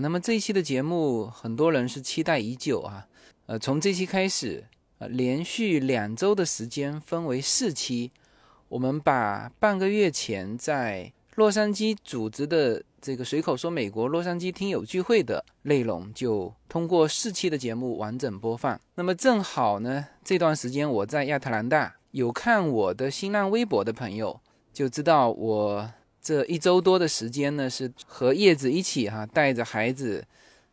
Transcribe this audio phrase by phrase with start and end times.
[0.00, 3.06] 那么这一期的节目很多人是期待已久啊，
[3.46, 4.64] 呃，从这期开始，
[4.98, 8.10] 呃，连续两周的时间分为四期，
[8.68, 18.80] 我们把半个月前在洛杉矶组织的这个随口说美国洛杉矶听友聚会的内容，就通过四期的节目完整播放。
[18.94, 24.40] 那么正好呢，这段时间我在亚特兰大，有看我的新浪微博的朋友
[24.72, 25.90] 就知道我。
[26.26, 30.24] 这一周多的时间呢，是和叶子一起哈，带着孩子，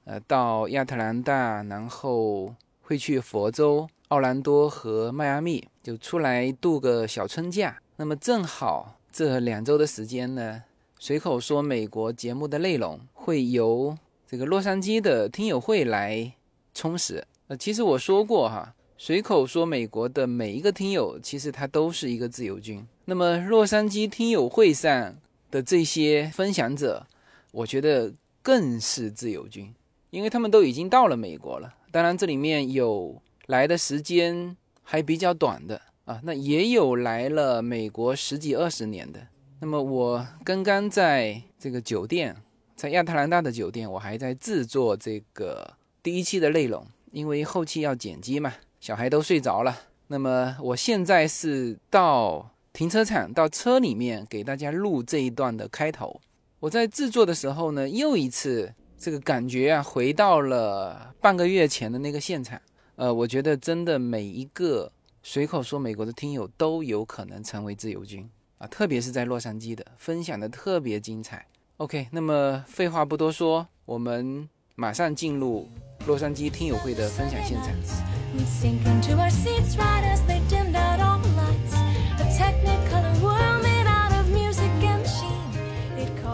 [0.04, 7.78] 呃，到亚特兰大，然后会去佛州、奥兰多和迈阿密，就出来度个小春假。
[7.98, 10.64] 那么正好这两周的时间呢，
[10.98, 13.96] 随口说美国节目的内容会由
[14.28, 16.34] 这个洛杉矶的听友会来
[16.74, 17.24] 充实。
[17.48, 22.84] 呃，其实我说过哈，随口说美国的每一个听友，其实他都是一个自由军。
[23.06, 25.16] 那么洛杉矶听友会上。
[25.54, 27.06] 的这些分享者，
[27.52, 29.72] 我觉得更是自由军，
[30.10, 31.72] 因为他们都已经到了美国了。
[31.92, 39.28] 当然，这里面有来的时间还比较短的啊，那也有来了美国十几二十年的。
[39.60, 42.36] 那么，我刚刚在这个酒店，
[42.76, 49.82] 在亚特兰大的酒店，我还在制作这个第一期的内容，因为后期要剪辑嘛，小孩都睡着了。
[50.08, 52.50] 那么，我现在是到。
[52.74, 56.20] 停车场到车里面给大家录这一段的开头。
[56.60, 62.60] 我在制作的时候呢，又一次这个感觉啊，回到了半个月前的那个现场。
[62.96, 71.46] 呃，我觉得真的每一个随口说美国的听友都有可能成为自由军啊，特别是在洛杉矶的分享的特别精彩。
[71.78, 75.68] OK，那么废话不多说，我们马上进入
[76.08, 77.74] 洛杉矶听友会的分享现场。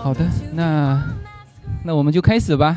[0.09, 1.16] 好的，那
[1.86, 2.75] 那我们就开始吧。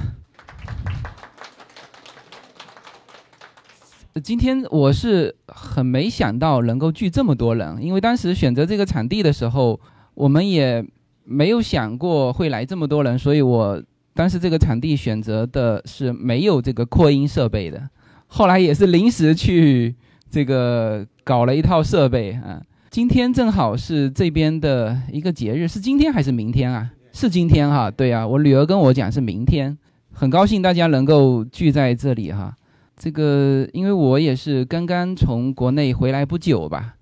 [4.23, 9.81] 今天我是很没想到能够聚这么多人，因为当时选择这个场地的时候，
[10.13, 10.85] 我们也
[11.25, 13.83] 没有想过会来这么多人，所以我
[14.13, 17.89] 当时这个场地选择的是没有这个扩音设备的。
[18.27, 19.95] 后来也是临时去
[20.31, 22.61] 这个搞了一套设备啊。
[22.91, 26.91] 今天正好是这边的一个节日，是今天还是明天啊？
[27.13, 29.77] 是今天哈，对呀，我女儿跟我讲是明天，
[30.13, 32.57] 很高兴大家能够聚在这里哈。
[32.97, 36.95] 这个因为我也是刚刚从国内回来不久吧，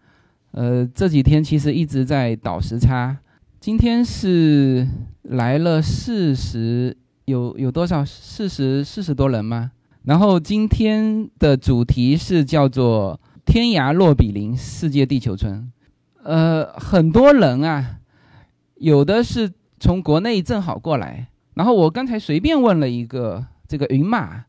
[0.51, 3.17] 呃，这几天其实一直在倒时差。
[3.61, 4.87] 今天是
[5.23, 6.97] 来了四十，
[7.27, 8.05] 有有多少？
[8.05, 9.71] 四十四十多人吗？
[10.03, 15.71] 然后今天的主题是叫做“天涯若比邻，世界地球村”。
[16.25, 18.01] 呃，很多人啊，
[18.75, 19.53] 有的是。
[19.81, 24.45] 从国内正好过来，然后我刚才随便问了一个这个云马，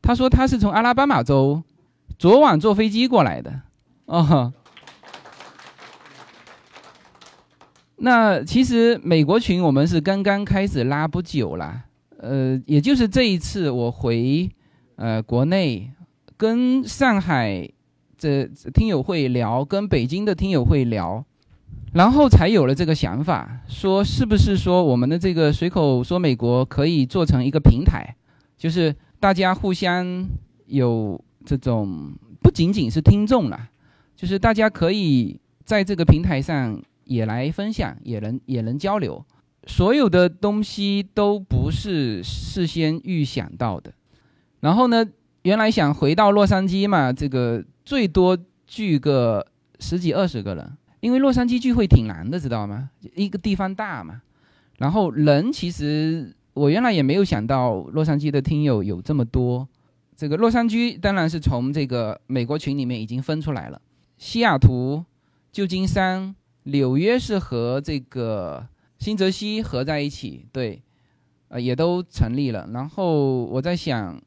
[0.00, 1.62] 他说他是从阿拉巴马州
[2.18, 3.60] 昨晚坐飞机过来的，
[4.06, 4.52] 哦，
[7.96, 11.84] 那其实美国群我们是刚刚开始拉不久啦，
[12.16, 14.50] 呃，也就是这一次我回
[14.96, 15.90] 呃国内
[16.38, 17.68] 跟上海
[18.16, 21.22] 这听友会聊，跟北京的听友会聊。
[21.92, 28.14] 然后才有了这个想法，说是不是说我们的这个随口说美国可以做成一个平台，
[28.56, 30.24] 就是大家互相
[30.66, 33.70] 有这种不仅仅是听众了，
[34.14, 39.24] 就是大家可以在这个平台上也来分享，也能也能交流，
[39.66, 43.92] 所有的东西都不是事先预想到的。
[44.60, 45.04] 然后呢，
[45.42, 49.44] 原来想回到洛杉矶嘛，这个最多聚个
[49.80, 50.72] 十几二十个人。
[51.00, 52.90] 因为洛杉矶聚会挺难的，知道吗？
[53.14, 54.20] 一个地方大嘛，
[54.78, 59.66] 然后人其实我原来也没有想到洛杉矶的听友有这么多。
[60.14, 63.80] 这个洛杉矶当然是从这个美国群里面已经分出来了，
[64.18, 65.02] 西雅图、
[65.50, 68.66] 旧金山、纽约是和这个
[68.98, 70.82] 新泽西合在一起，对，
[71.48, 72.68] 呃，也都成立了。
[72.74, 74.20] 然后我在想，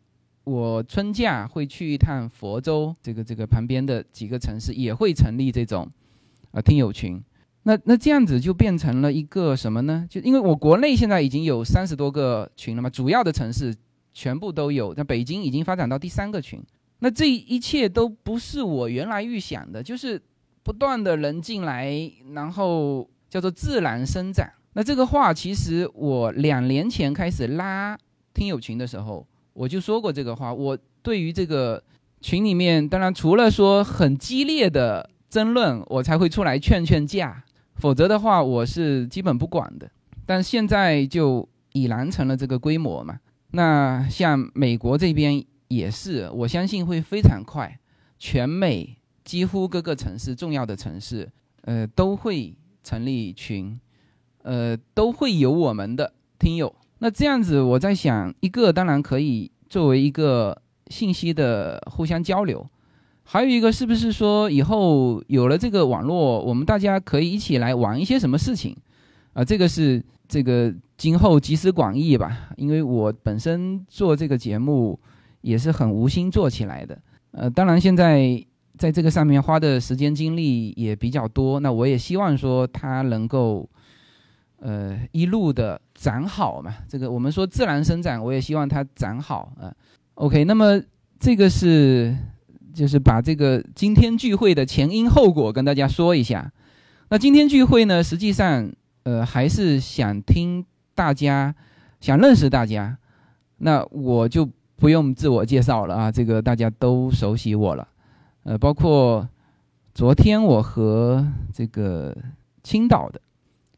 [0.45, 5.87] 我春假会去一趟佛州，这个这个旁边的几个城市也会成立这种。
[6.53, 7.19] 啊，听友群，
[7.63, 10.05] 那那这样子就变成了一个什么呢？
[10.07, 13.75] 就因为我国内现在已经有三十多个群了嘛，主要的城市
[14.13, 16.61] 全部都有，那北京已经发展到第三个群。
[16.99, 20.21] 那这一切都不是我原来预想的，就是
[20.61, 21.91] 不断的人进来，
[22.33, 24.47] 然后叫做自然生长。
[24.73, 27.97] 那这个话其实我两年前开始拉
[28.31, 30.53] 听友群的时候，我就说过这个话。
[30.53, 31.83] 我对于这个
[32.21, 35.09] 群里面，当然除了说很激烈的。
[35.33, 37.43] 争论我才会出来劝劝架，
[37.77, 39.89] 否则的话我是基本不管的。
[40.27, 43.19] 但现在就已然成了这个规模嘛。
[43.49, 47.79] 那像美国这边也是，我相信会非常快，
[48.19, 51.27] 全美几乎各个城市重要的城市，
[51.61, 53.79] 呃，都会成立群，
[54.43, 56.75] 呃，都会有我们的听友。
[56.99, 62.69] 那这样子，我在想，一个当然可以作为一个信息的互相交流，
[63.23, 68.75] 还有一个是不是说以后有了这个网络，我们大家可以一起来玩一些什么事情？
[69.33, 70.73] 啊，这个是这个。
[70.95, 74.97] 今后集思广益吧，因为我本身做这个节目
[75.41, 76.97] 也是很无心做起来的。
[77.31, 78.41] 呃，当然现在
[78.77, 83.67] 在这个上面花的时间精力也比较多，那我也希望说它能够
[84.59, 86.73] 呃一路的长好嘛。
[86.87, 89.73] 这个我们说自然生长，我也希望它长好啊。
[90.13, 90.81] OK，那么
[91.19, 92.15] 这个是
[92.73, 96.51] 就是把这个今天聚会的前因后果跟大家说一下。
[97.09, 98.71] 那今天聚会呢，实际上
[99.03, 100.65] 呃还是想听。
[100.95, 101.55] 大家
[101.99, 102.95] 想认识大家，
[103.57, 107.87] 那我就不用自我介绍了啊，这个大家都熟悉我了。
[108.43, 109.27] 呃，包括
[109.91, 112.15] 昨天我和这个
[112.61, 113.19] 青岛的，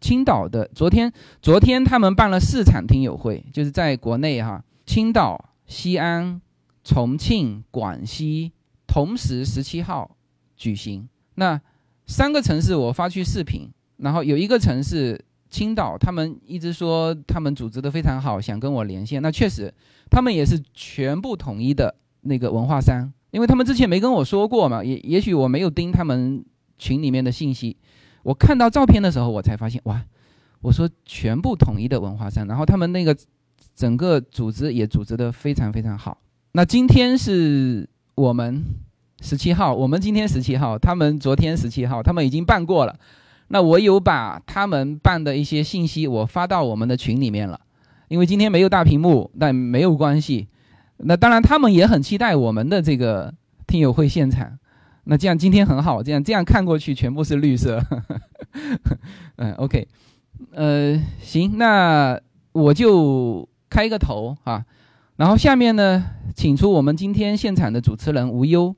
[0.02, 1.10] 青岛的昨天
[1.42, 6.42] 昨天他们办了四场听友会，就是在国内哈，青岛、西安、
[6.84, 8.52] 重庆、广西
[8.96, 10.16] 同时十七号
[10.56, 11.06] 举行。
[11.34, 11.60] 那
[12.06, 15.20] 三个城市我发去视频，然后有一个城市。
[15.48, 19.22] 青岛他们一直说他们组织的非常好，想跟我连线。
[19.22, 19.74] 那确实，
[20.10, 26.44] 他们也是全部统一的那个文化衫，因为他们之前没跟我说过嘛，也也许我没有盯他们
[26.78, 27.78] 群里面的信息。
[28.24, 30.04] 我看到照片的时候，我才发现哇，
[30.62, 33.16] 我说全部统一的文化衫，然后他们那个
[33.74, 36.18] 整个组织也组织的非常非常好。
[36.52, 38.62] 那今天是我们
[39.26, 42.96] 十七号，我们今天十七号，他们昨天十七号，他们已经办过了。
[43.48, 47.60] 那我有把他们办的一些信息我发到我们的群里面了，
[48.08, 50.48] 因为今天没有大屏幕，但没有关系。
[50.98, 53.34] 那当然他们也很期待我们的这个
[53.66, 54.60] 听友会现场。
[55.06, 57.84] 那这样今天很好，这样这样看过去全部是绿色。
[59.38, 59.88] 嗯，OK，
[60.52, 62.20] 呃，行，那
[62.52, 64.64] 我就开个头啊，
[65.16, 66.04] 然后下面呢，
[66.36, 68.76] 请出我们今天现场的主持人无忧，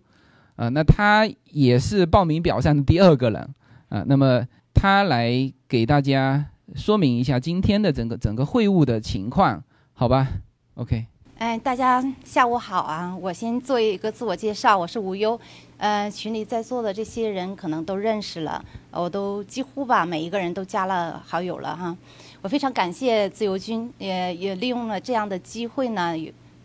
[0.58, 3.56] 啊，那他也是报名表上的第二个人。
[3.88, 5.32] 啊，那么他来
[5.70, 6.46] 给大家
[6.76, 9.64] 说明一下今天的整个整个会务的情况，
[9.94, 10.28] 好吧
[10.76, 11.06] ？OK。
[11.38, 13.16] 哎，大家下午好啊！
[13.16, 15.40] 我先做一个自我介绍，我是吴优。
[15.78, 21.96] 呃，群里在座的这些人可能都认识了，我都几乎吧每一个人都加了好友了哈。
[22.42, 26.16] 我非常感谢自由军，也也利用了这样的机会呢，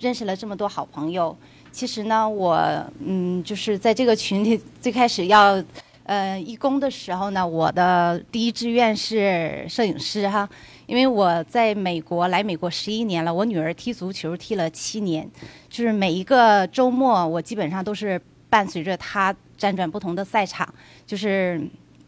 [0.01, 1.37] 认识了这么多好朋友。
[1.73, 2.57] 其实呢，我
[3.05, 5.61] 嗯，就是在这个群里最开始要。
[6.05, 10.47] 呃，义工的时候呢，我的第一志愿是摄影师哈，
[10.87, 15.31] 因为我在美国来美国十一年了，我女儿踢足球踢了七年，
[15.71, 18.21] 就是每一个周末我基本上都是
[18.51, 20.69] 伴随着她辗转不同的赛场，
[21.07, 21.63] 就是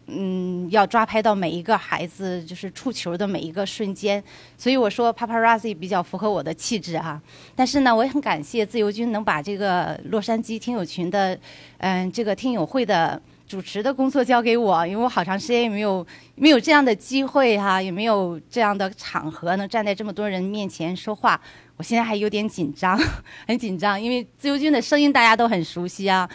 [0.06, 4.22] 嗯要抓拍到每一个孩子就是触球的每一个瞬间，
[4.58, 7.20] 所以我说 paparazzi 比较符合我的气质哈。
[7.54, 11.38] 但是呢，我也很感谢自由军能把这个洛杉矶听友群的
[11.78, 13.20] 嗯这个听友会的。
[13.46, 21.38] 主持的工作交给我，因为我好长时间也没有没有这样的机会哈，也没有这样的场合能站在这么多人面前说话。
[21.76, 22.98] 我现在还有点紧张，
[23.46, 26.28] 很紧张，因为自由军的声音大家都很熟悉啊，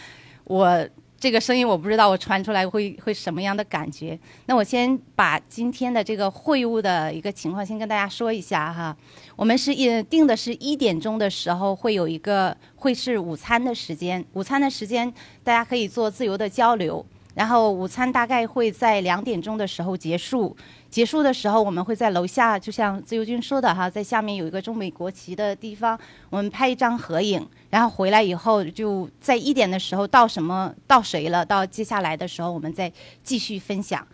[0.43, 0.87] 我。
[1.19, 4.17] 这个声音我不知道，我传出来会会什么样的感觉？
[4.45, 8.95] 那我先把今天的这个会务的一个情况先跟大家说一下哈。
[9.35, 17.05] 我们是一定的是一点钟的时候会有一个会是午餐的时间，午餐的时间大家可以做自由的交流。
[17.35, 20.55] 然后午餐大概会在两点钟的时候结束。
[20.89, 25.97] 结束的时候，我们会在楼下，就像自由军说的哈，在下面有一个中美国旗的地方，
[26.31, 27.47] 我们拍一张合影。
[27.69, 31.45] 然后回来以后，就在一点的时候到什么到谁了？
[31.45, 32.91] 到接下来的时候，我们再
[33.23, 34.05] 继续分享。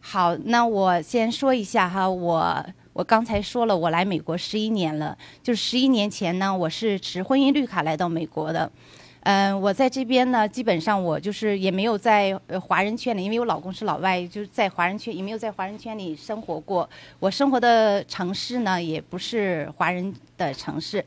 [0.00, 8.72] 好，那我先说一下哈，我我刚才说了，我来美国十一年了，就十一年前呢，我是持婚姻绿卡来到美国的。
[9.24, 16.88] 嗯，我在这边呢，基本上我就是也没有在华人圈里，因为我老公是老外，就是在华人圈也没有在华人圈里生活过。
[17.20, 21.04] 我生活的城市呢，也不是华人的城市。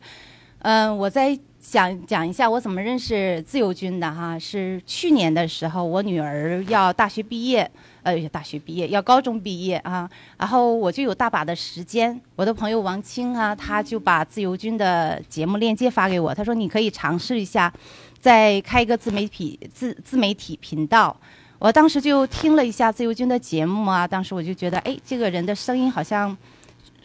[0.60, 7.70] 嗯，我在想讲一下我怎么认识自由军的哈，是去年的时候，我女儿要大学毕业，
[8.04, 10.08] 呃，大学毕业要高中毕业啊，
[10.38, 12.22] 然后我就有大把的时间。
[12.36, 17.74] 我的朋友王青啊，他就把自由军的节目链接发给我，他说你可以尝试一下。
[18.22, 21.16] 再开一个自媒体自自媒体频道，
[21.60, 26.36] 我当时就听了一下自由军的节目啊，当时我就觉得，哎，这个人的声音好像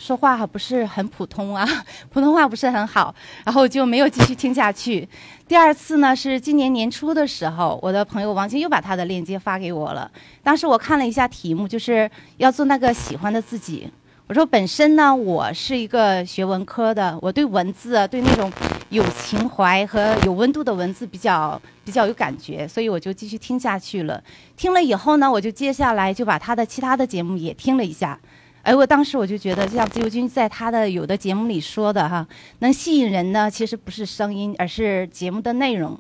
[0.01, 1.69] 说话还不是很普通啊，
[2.09, 3.15] 普通话不是很好，
[3.45, 5.07] 然后就没有继续听下去。
[5.47, 10.11] 第二次呢是今年年初的时候，我的朋友王晶又把他的链接发给我了。
[10.43, 13.93] 当时我看了一下题目，就是要做那个喜欢的自己。
[14.27, 18.51] 我说本身呢，我是一个学文科的，我对文字啊，对那种
[18.89, 24.23] 有情怀和有温度的文字比较比较有感觉，所以我就继续听下去了。
[24.57, 28.19] 听了以后呢，我就接下来就把他的其他的节目也听了一下。
[28.63, 32.27] 哎，我当时我就觉得，像自由军在他的有的节目里说的哈，
[32.59, 35.99] 能吸引人呢，其实不是声音，而是节目的内容。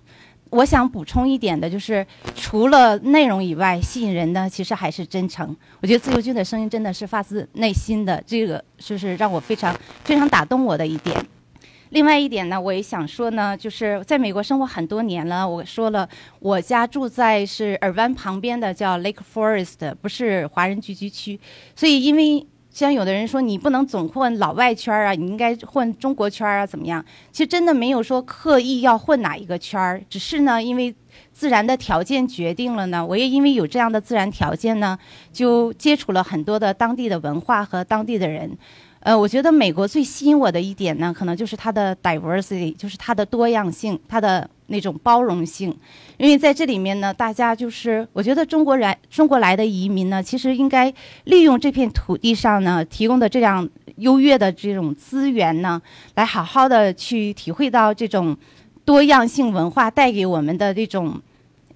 [0.50, 5.56] 我想补充一点的就是，除了内容以外，吸引人呢其实还是真诚。
[5.80, 9.74] 我觉得自由军的声音真的是发自内心的，这个就是让我非常
[10.04, 11.24] 非常打动我的一点。
[11.90, 16.08] 另外一点呢，我也想说呢，就是在美国生活很多年了，我说了，
[16.40, 21.38] 我家住在是尔湾旁边的叫 Lake Forest，不是华人聚居区，
[21.76, 22.46] 所以因为。
[22.72, 27.04] 像有的人说你不能总混老外圈啊，你应该混中国圈啊，怎么样？
[27.32, 30.94] 其实真的没有说刻意要混哪一个圈儿，只是呢，因为
[31.32, 33.04] 自然的条件决定了呢。
[33.04, 34.96] 我也因为有这样的自然条件呢，
[35.32, 38.56] 就接触了很多的当地的文化和当地的人。
[39.00, 45.74] 呃，我觉得美国最吸引我的一点呢，可能就是它的 diversity，就是它的多样性，它的那种包容性。
[46.18, 50.92] 因为在这里面呢，大家就是我觉得中国人中国来的移民呢，其实应该
[51.24, 53.66] 利用这片土地上呢提供的这样
[53.96, 55.80] 优越的这种资源呢，
[56.16, 58.36] 来好好的去体会到这种
[58.84, 61.18] 多样性文化带给我们的这种。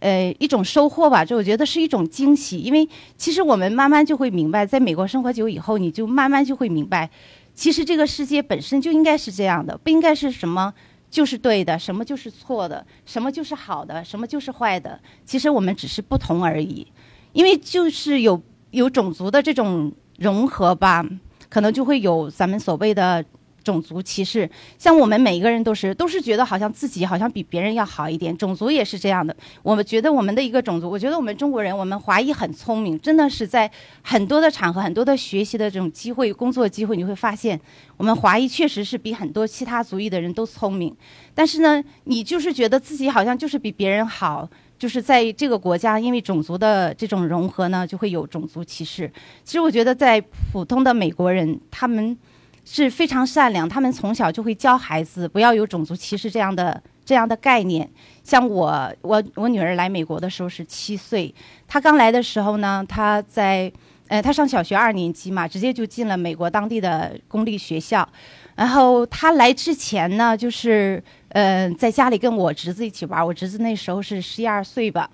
[0.04, 7.08] 呃，一种收获吧，这我觉得是一种惊喜，因为其实我们慢慢就会明白，在美国生活久以后，你就慢慢就会明白，
[7.54, 10.74] 其实这个世界本身就应该是这样的，不应该是什么
[11.10, 16.86] 就是对的，什么就是错的，什么就是好的，什么就是坏的，其实我们只是不同而已，
[17.32, 18.42] 因为就是有
[18.72, 21.02] 有种族的这种融合吧，
[21.48, 23.24] 可能就会有咱们所谓的。
[23.64, 29.34] 种族歧视，像我们每一个人都是都是觉得好像自己好像比别人要好一点，种族也是这样的。
[29.62, 33.68] 我们觉得我们的一个种族，我觉得我们中国人，我们华裔很聪明，真的是在
[34.02, 37.58] 很多的场合、很多的学习的这种机会、工作机会，你会发现
[37.96, 40.94] 我们华裔确实是比很多其他族裔的人都聪明。
[41.34, 44.46] 但是呢，你就是觉得自己好像就是比别人好，
[44.78, 49.10] 就是在这个国家，因为种族的这种融合呢，就会有种族歧视。
[49.42, 50.20] 其实我觉得，在
[50.52, 52.16] 普通的美国人，他们。
[52.64, 57.88] 是非常善良，他们从小就会教孩子不要有种族歧视这样的这样的概念。
[58.22, 61.34] 像我，我我女儿来美国的时候是七岁，
[61.68, 63.70] 她刚来的时候呢，她在，
[64.08, 68.08] 呃，她上小学二年级嘛，直接就进了美国当地的公立学校。
[68.56, 75.10] 然后她来之前呢，就是，呃，在家里跟我侄子一起玩，我侄子那时候是十一二岁吧。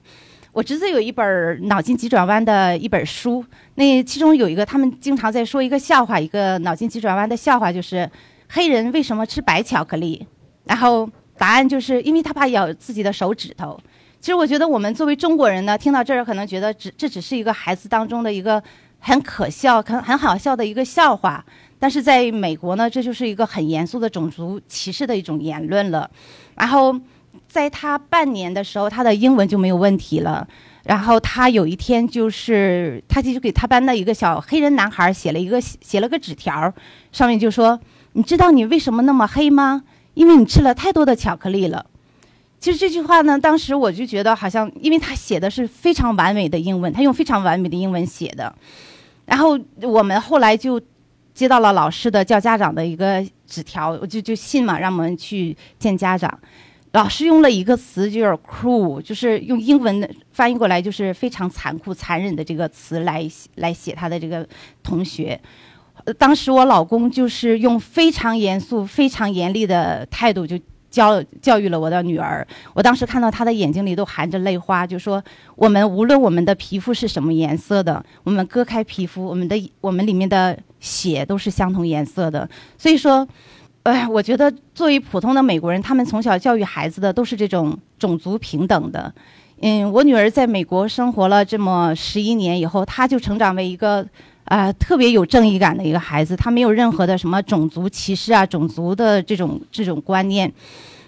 [0.52, 3.44] 我侄子有一本脑筋急转弯的一本书，
[3.80, 8.08] 那其中有一个他们经常在说一个笑话，一个脑筋急转弯的笑话，就是
[8.50, 10.26] 黑人为什么吃白巧克力？
[10.64, 11.08] 然后
[11.38, 13.80] 答案就是因为他怕咬自己的手指头。
[14.20, 18.62] 其实我觉得我们作为中国人呢，听到这儿可能觉得只这只是一个孩子当中的一个
[18.98, 21.42] 很可笑、很很好笑的一个笑话，
[21.78, 26.10] 但是在美国呢，这就是一个很严肃的种族歧视的一种言论了。
[26.54, 26.94] 然后。
[27.46, 30.46] 在他半年的时候，他的英文就没有问题了。
[30.84, 36.72] 然后他有一天就是，他就给他班的一个小黑人男孩写了一个写了个纸条，
[37.12, 37.78] 上面就说
[38.14, 39.82] ：“你知道你为什么那么黑吗？
[40.14, 41.84] 因为你吃了太多的巧克力了。”
[42.58, 48.54] 其实这句话呢，当时我就觉得好像，因为他写的是非常完美的英文，他用非常完美的英文写的。
[49.24, 50.80] 然后我们后来就
[51.32, 56.38] 接到了老师的叫家长的一个纸条，我就就信嘛，让我们去见家长。
[56.92, 64.44] 老师用了一个词，就是 “cruel”，就是用英文翻译过来就是非常残酷、残忍的这个词来来写他的这个
[64.82, 65.40] 同学。
[66.18, 70.58] 当时我老公就是用非常严肃、非常严厉的态度就
[70.90, 72.44] 教教育了我的女儿。
[72.74, 75.22] 我当时看到他的眼睛里都含着泪花，就说
[75.54, 83.28] ：“我们无论我们的皮肤是什么颜色的，我们割开皮肤，我们的我们里面的血都是相同颜色的。”所以说。
[83.84, 89.12] 哎，我觉得作为普通的美国人，他们从小教育孩子的都是这种种族平等的。
[89.62, 94.06] 嗯，我女儿在美国生活了这么十一年以后，她就成长为一个
[94.44, 96.36] 啊特别有正义感的一个孩子。
[96.36, 100.52] 她没有任何的什么种族歧视啊、种族的这种这种观念。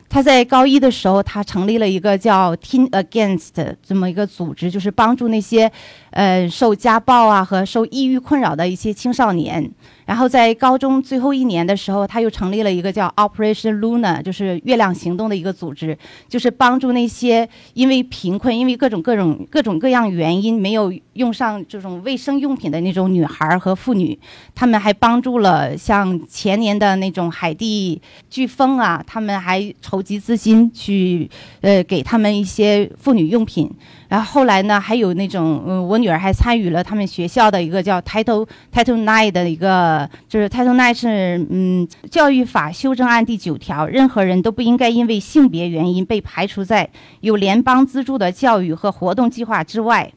[0.09, 5.71] 她在高一的时候，她成立了一个叫 Teen Against 这么一个组织，就是帮助那些
[6.13, 9.71] 呃受家暴啊和受抑郁困扰的一些青少年。
[10.05, 15.97] 然后在高中最后一年的时候，他又成立了一个叫 Operation Luna，就是月亮行动的一个组织，
[16.29, 24.19] 就是帮助那些因为贫困、因为各种各种各种各样原因没有用上这种卫生用品的那种女孩和妇女。
[24.55, 33.71] 他们还帮助了像前年的那种海地飓风啊，他们还筹集资金去呃给他们一些妇女用品。
[34.13, 46.91] 然后后来呢，还有那种，嗯，我女儿还参与了他们学校的一个叫 Title Title Nine 的一个，就是 Title Nine 是，嗯，教育法修正案第九条，任何人都不应该因为性别原因被排除在
[47.23, 50.13] 有联邦资助的教育和活动计划之外，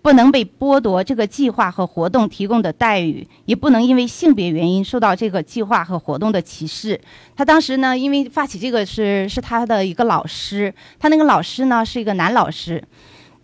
[0.00, 6.98] 不能被剥夺这个计划和活动提供的待遇，也不能因为性别原因受到这个计划和活动的歧视。
[7.36, 12.82] 他当时呢，因为发起这个是是他的一个老师，他那个老师呢是一个男老师。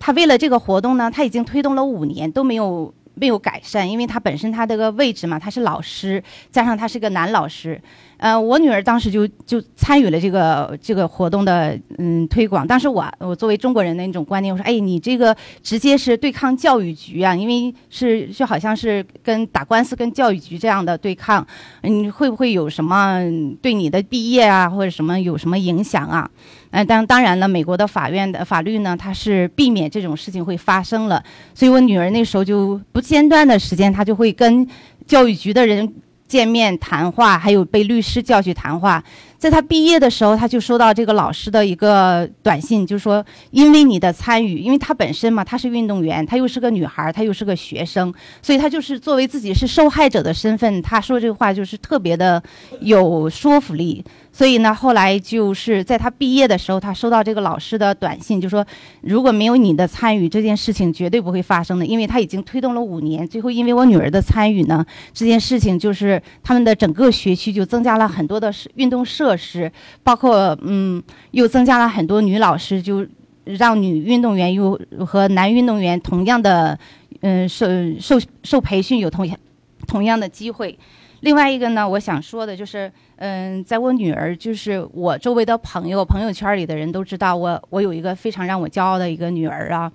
[0.01, 7.81] 他为了这个活动呢，他已经推动了五年都没有没有改善，因为他本身他这个位置嘛，他是老师，加上他是个男老师。
[8.17, 12.67] 呃，我女儿当时就就参与了这个这个活动的嗯推广。
[12.67, 21.47] 当时我我作为中国人的那种观念，我说，哎，你这个直接是对抗教育局啊，因为是就好像是跟打官司跟教育局这样的对抗，
[21.81, 23.23] 嗯，会不会有什么
[23.63, 26.31] 对你的毕业啊或者什么有什么影响啊？
[26.71, 31.23] 嗯，当当然了，美国的法院的法律呢，它是避免这种事情会发生了。
[31.55, 34.67] 所以我女儿那时候就不间断的时间，她就会跟
[35.07, 35.93] 教育局的人。
[36.31, 39.03] 见面谈话，还有被律师叫去谈话。
[39.41, 52.43] 在他毕业的时候，他就收到这个老师的一个短信，就说，因为你的参与，因为他本身嘛，他是运动员，他又是个女孩，他又是个学生，所以他就是作为自己是受害者的身份，他说这个话就是特别的
[52.81, 54.05] 有说服力。
[54.33, 58.65] 所以呢，后来就是在他毕业的时候，他收到这个老师的短信，就说
[59.01, 61.85] 如果没有你的参与，这件事情绝对不会发生的。
[61.85, 69.71] 因为他已经推动了五年，最后因为我女儿的参与呢，这件事情就是他们的整个学区就增加了很多的运动设措施，
[70.03, 73.07] 包括嗯，又增加了很多女老师，就
[73.45, 76.77] 让女运动员又和男运动员同样的
[77.21, 77.67] 嗯受
[78.01, 79.39] 受受培训，有同样
[79.87, 80.77] 同样的机会。
[81.21, 89.93] 另外一个呢，我想说的就是，嗯，在我女儿，就是我周围的朋友、朋友圈里的人都知道，我我有一个非常让我骄傲的一个女儿啊。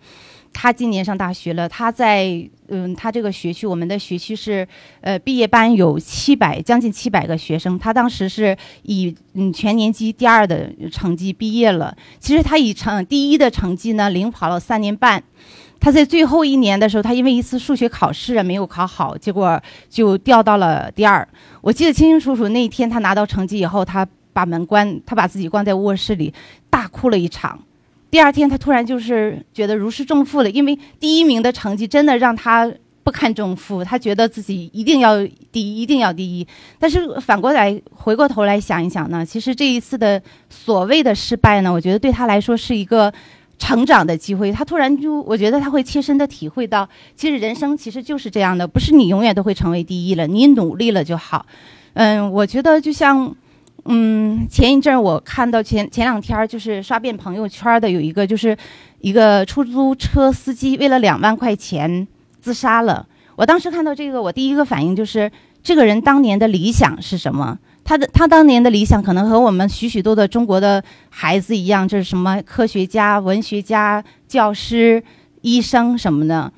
[0.54, 4.67] 她今年上大学了，她在嗯，他这个学区，我们的学区是，
[5.01, 7.78] 呃，毕业班有七百，将近七百个学生。
[7.78, 11.95] 他当时是以嗯全年级第二的成绩毕业了。
[12.19, 15.23] 其实他以成第一的成绩呢，领跑了三年半。
[15.80, 21.28] 他在最后一年的时候，他因为一次数学考试没有考好，结果就掉到了第二。
[21.62, 26.34] 我记得清清楚楚，那一天他拿到成绩以后，他把门关，他把自己关在卧室里，
[26.69, 27.60] 大哭了一场。
[28.10, 32.72] 第二天他突然就是觉得如释重负了，因为第一名的成绩真的让他
[33.04, 35.18] 不堪重负，他觉得自己一定要
[35.52, 36.48] 第一，一定要第一。
[36.80, 43.13] 但是反过来回过头来想一想呢，其实这一次的所谓的失败呢，我觉得对他来说是一个。
[43.58, 51.46] 成长的机会，他突然就，我觉得他会切身的体会到，其实人生其实就是这样的，不是你永远都会成为第一了，你努力了就好。
[51.94, 53.34] 嗯，我觉得就像，
[53.88, 58.58] 嗯，前一阵我看到前前两天儿就是刷遍朋友圈的有一个，就是
[59.00, 62.08] 一个出租车司机为了两万块钱
[62.41, 63.08] 自杀了。
[63.36, 67.60] 我当时看到这个，我第一个反应就是，这个人当年的理想是什么？
[67.84, 75.04] 他的他当年的理想可能和我们许许多的中国的孩子一样，就是什么科学家、文学家、教师、
[75.41, 76.52] 医生什么的。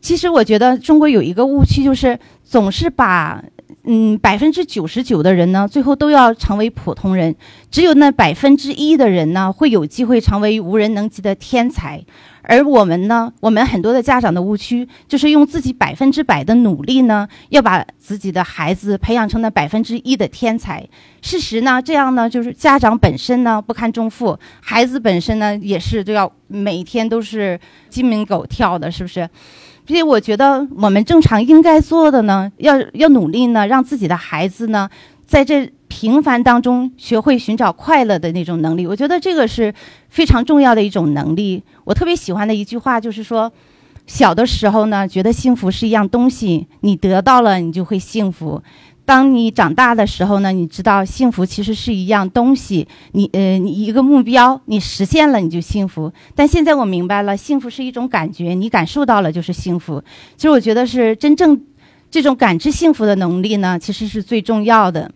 [0.00, 3.40] 其实我觉得中国有一个误区，就是总是把
[3.84, 7.34] 嗯百分之九十九的人呢，最后都要成为普通人，
[7.70, 12.04] 只有那百分之一的人呢，会有机会成为无人能及的天才。
[12.46, 20.86] 而我们呢，我们很多的家长的误区就是用自己百分之百的努力呢，要把自己的孩子培养成那百分之一的天才。
[21.22, 27.58] 事实呢，这样呢，就是家长本身呢不堪重负，孩子本身呢也是都要每天都是
[27.88, 29.26] 鸡鸣狗跳的，是不是？
[29.86, 34.88] 所以我觉得我们正常应该做的呢，要要努力呢，让自己的孩子呢，
[35.26, 35.70] 在这。
[35.86, 39.72] 平凡当中学会寻找快乐的那种能力，我觉得这个是
[40.08, 41.62] 非常重要的一种能力。
[41.84, 43.52] 我特别喜欢的一句话就是说，
[44.04, 48.60] 小的时候呢，觉得幸福是一样东西，你得到了你就会幸福；
[49.06, 56.10] 当你长大的时候呢，你知道幸福其实是一样东西，你呃，你一个目标你实现了你就幸福。
[56.34, 60.02] 但现在我明白了，幸福是一种感觉，你感受到了就是幸福。
[60.36, 61.60] 其实我觉得是真正
[62.10, 65.10] 这种感知幸福的能力呢，其实是最重要的。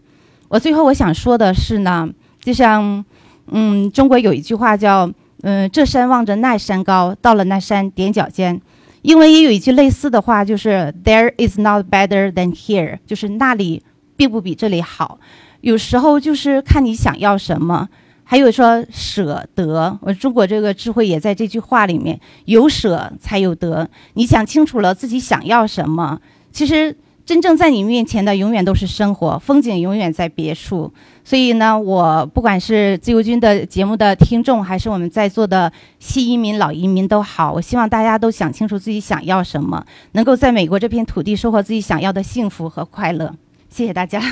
[0.49, 2.09] 我最后我想说的是呢，
[2.43, 3.05] 就像，
[3.51, 5.11] 嗯，中国有一句话叫，
[5.43, 8.61] 嗯，这山望着那山高，到了那山踮脚尖。
[9.03, 13.83] 英文也有一句类似的话，就是 “There is not better than here”，就是那里
[14.17, 15.19] 并不比这里好。
[15.61, 17.89] 有时候就是看你想要什么。
[18.31, 23.89] 还有说舍得，我中国这个智慧也在这句话里面，有舍才有得。
[24.13, 26.21] 你想清楚了自己想要什么，
[26.53, 26.95] 其实
[27.29, 30.91] 真正在你面前的永远都是生活，风景永远在别处。
[31.23, 43.35] 所以呢，我不管是自由军的节目的听众，还是我们在座的新移民、老移民都好，我希望大家都想清楚自己想要什么，能够在美国这片土地收获自己想要的幸福和快乐。
[43.69, 44.23] 谢谢大家。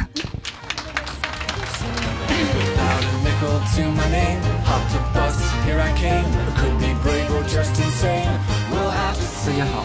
[9.47, 9.85] 大家好，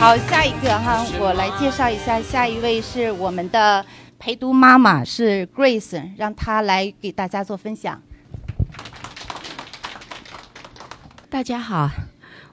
[0.00, 3.84] 好，下一个哈，我来介绍一下，下一位是我们的
[4.16, 8.00] 陪读妈妈，是 Grace，让她来给大家做分享。
[11.28, 11.90] 大家好，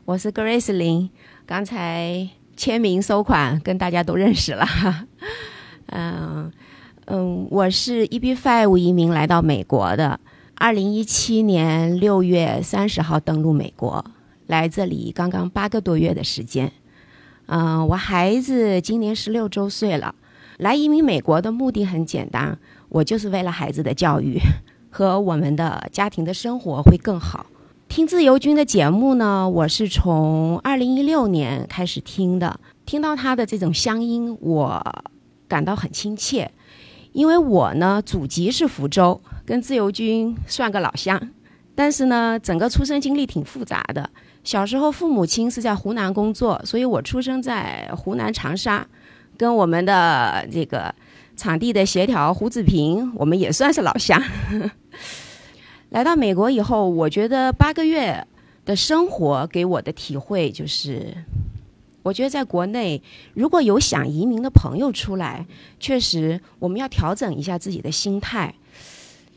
[0.05, 1.12] 我是 Grace 林，
[1.45, 2.27] 刚才
[2.58, 5.05] 签名收款跟大家都认识了哈，
[5.91, 6.51] 嗯
[7.05, 10.19] 嗯，我是 EB Five 移民来到美国的。
[10.55, 14.03] 二零一七年六月三十号登陆美国，
[14.47, 16.71] 来这里刚刚八个多月的时间。
[17.47, 20.15] 嗯，我孩子今年十六周岁了。
[20.58, 22.58] 来移民美国的目的很简单，
[22.89, 24.39] 我就是为了孩子的教育
[24.89, 27.45] 和我们的家庭的生活会更好。
[27.89, 35.03] 听自由军的节目呢，我是从二零一六年开始听的，听到他的这种乡音，我
[35.47, 36.51] 感到很亲切，
[37.12, 39.21] 因为我呢祖籍是福州。
[39.45, 41.29] 跟自由军算个老乡，
[41.75, 44.10] 但是呢，整个出生经历挺复杂的。
[44.45, 48.86] 小时候父母亲是在湖南工作，所以我出生在湖南长沙，
[49.38, 50.93] 跟我们的这个
[51.36, 54.21] 场地的协调胡子平，我们也算是老乡。
[55.89, 58.25] 来到美国以后，我觉得八个月
[58.65, 61.13] 的生活给我的体会就是。
[62.03, 63.01] 我觉得在国内，
[63.34, 65.47] 如果有想移民的朋友出来，
[65.79, 68.53] 确实我们要调整一下自己的心态。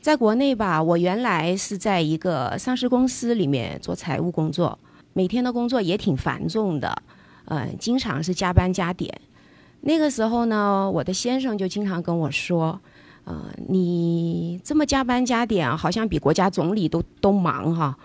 [0.03, 4.79] 在国内吧，我原来是在一个上市公司里面做财务工作，
[5.13, 7.03] 每天的工作也挺繁重的，
[7.47, 9.21] 嗯，经常是加班加点。
[9.81, 12.81] 那个时候呢，我的先生就经常跟我说
[13.25, 17.99] ：“呃，你这么加班加点，好像比国家总理都都忙哈。”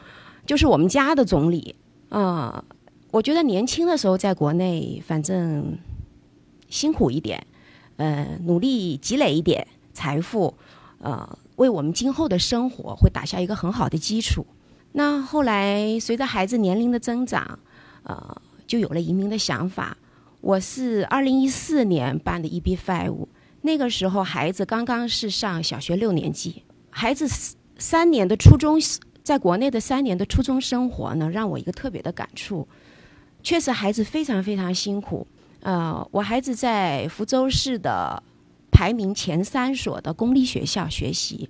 [0.46, 1.76] 就是我们家的总理，
[2.10, 2.64] 嗯，
[3.12, 5.78] 我觉得年轻的时候在国内，反正
[6.70, 7.46] 辛苦一点，
[7.98, 10.54] 呃，努力积累一点财富，
[11.00, 11.38] 呃。
[11.58, 14.44] 为我们今后的生活会打下一个很好的基础。
[14.94, 17.60] 那后来随着孩子年龄的增长，
[18.04, 19.98] 呃，就有了移民的想法。
[20.42, 23.28] 我是二零一四年办的 EB Five，
[23.62, 27.28] 那个时候孩子刚刚是上小学六年级，孩子
[27.78, 28.80] 三年的初中，
[29.24, 32.68] 在国内的三年的初中生活呢，让我一个特别的感触。
[33.42, 35.26] 确实，孩子非常非常辛苦。
[35.62, 38.24] 呃，我孩子在福州市的。
[38.76, 41.48] 排名前三所的公立学校学习，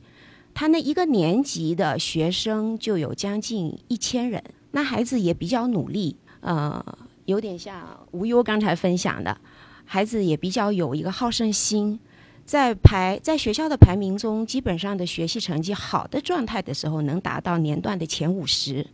[0.53, 4.43] 他那一个年级的学生就有将近一千人。
[4.71, 6.83] 那孩子也比较努力，呃，
[7.25, 9.37] 有点像无忧刚才分享的，
[9.85, 11.99] 孩子也比较有一个好胜心，
[12.43, 18.85] 在排在学校的排名中，基本上的学习成绩好的状态的时候，能达到年段的前五十，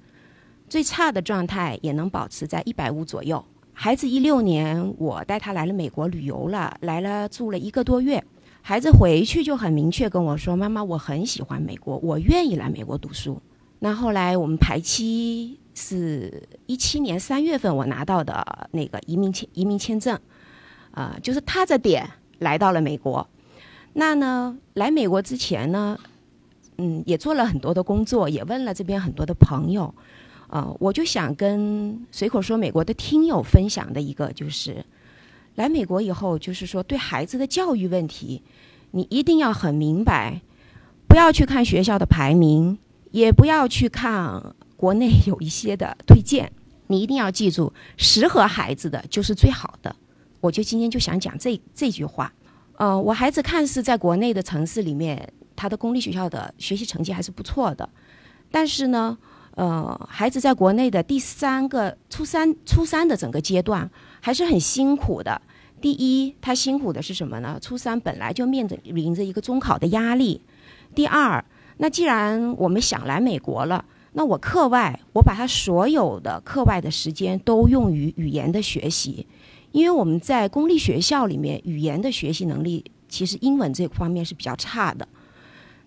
[0.68, 3.44] 最差的状态也能保持在一百五左右。
[3.72, 8.22] 孩子一六年，我带他来了美国旅游了，来了住了一个多月。
[8.70, 13.42] 孩子回去就很明确跟我说：“妈妈，我很喜欢美国，我愿意来美国读书。”
[13.80, 20.20] 那后来我们排期是一七年三月份，我拿到的那个移民签移民签证，
[20.92, 23.28] 啊，就是踏着点来到了美国。
[23.94, 25.98] 那呢，来美国之前呢，
[26.78, 29.92] 嗯，也做了很多的工作，也问了这边很多的朋友。
[30.48, 34.86] 啊，我就想跟随口说美国的听友分享的一个就是，
[35.60, 38.42] 来美国以后，就是说对孩子的教育问题，
[38.92, 40.40] 你一定要很明白，
[41.06, 42.80] 不要去看学校的排名，
[43.12, 46.50] 也不要去看国内有一些的推荐，
[46.88, 49.94] 你一定要记住，适合孩子的就是最好的。
[50.40, 52.32] 我就今天就想讲这这句话。
[52.78, 57.90] 呃，我孩子看似在国内的城市里面，他的公立学校的学习成绩还是不错的，
[58.50, 59.18] 但是呢，
[59.56, 63.92] 呃，孩子在国内的第三个初三初三的整个阶段
[64.22, 65.42] 还是很辛苦的。
[65.82, 67.58] 第一，他辛苦的是什么呢？
[67.62, 70.42] 初三本来就面临着一个中考的压力。
[70.94, 71.44] 第二，
[71.78, 79.26] 那既然我们想来美国了，那我课外我把他所有的课外的时间都用于语言的学习，
[79.72, 85.08] 因为我们在公立学校里面语言的学习能力其实英文这方面是比较差的。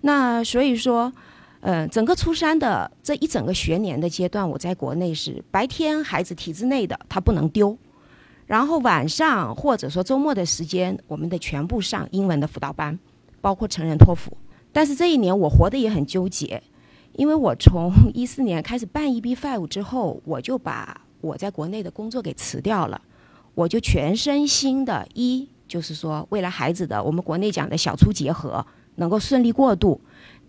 [0.02, 1.12] 那所以说，
[1.61, 7.76] 呃，整个初三的这一整个学年的阶段，我在国内是白天孩子体制内的他不能丢。
[8.52, 12.98] 然后晚上或者说周末的时间，我们得全部上英文的辅导班，
[13.40, 14.36] 包括成人托福。
[14.74, 16.62] 但是这一年我活得也很纠结，
[17.14, 23.00] 因为我从一四年开始办 EB Five 之后，我就把我在国内的工作给辞掉了，
[23.54, 29.98] 我就全身心的，一就是说为了孩子的我们国内讲的小初结合能够顺利过渡，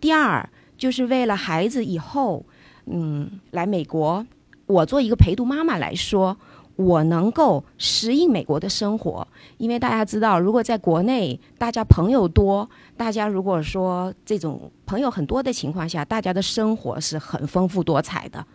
[0.02, 2.46] 第二就是为了孩子以后
[2.86, 4.28] 嗯来美国，
[4.66, 6.38] 我做一个陪读妈妈来说。
[6.76, 18.46] 我能够适应美国的生活，因为大家知道，如果在国内，大家朋友多，大家如果说这种朋友很多的情况下，大家的生活是很丰富多彩的。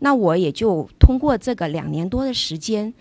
[0.00, 2.92] 那我也就通过这个两年多的时间，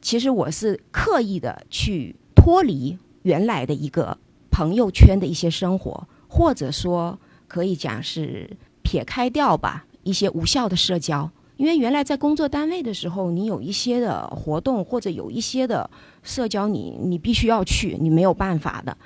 [0.00, 4.18] 其实我是刻意的去脱离原来的一个
[4.50, 8.50] 朋友圈的一些生活，或者说可以讲是
[8.82, 11.30] 撇开掉吧一些无效的社交。
[11.62, 15.88] 因为原来在工作单位的时候，你有一些的活动或者有一些的
[16.24, 18.98] 社交，你你必须要去，你没有办法的。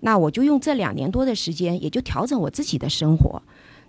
[0.00, 3.40] 那我就用这两年多的时间，也就调整我自己的生活。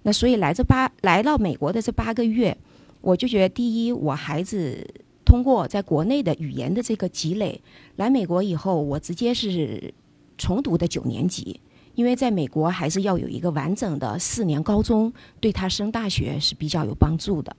[0.04, 2.58] 那所以来这八来到美国的这八个月，
[3.02, 4.90] 我就觉得第一，我孩子
[5.26, 7.60] 通过在国内的语言的这个积累，
[7.98, 9.94] 来美国以后，我直接是
[10.38, 11.60] 重读的九年级，
[11.96, 17.54] 因为在美国还是要有一个完整的四年高中，对他升大学是比较有帮助的。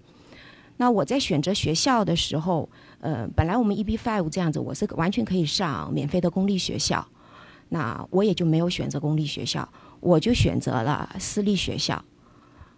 [0.78, 2.68] 那我在选择学校的时候，
[3.00, 7.06] 呃，本来我们 EB Five 这样子，我是完全可以上免费的公立学校，
[7.70, 9.68] 那我也就没有选择公立学校，
[10.00, 12.04] 我就选择了私立学校。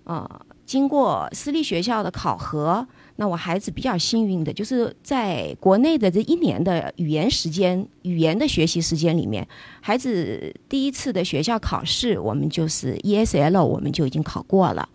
[0.04, 9.46] 呃，经过私立学校的考核，那我孩子比较幸运的就是在国内的这一年的语言时间、语言的学习时间里面，
[9.82, 14.88] 孩子第一次的学校考试，我们就是 ESL，我们就已经考过了。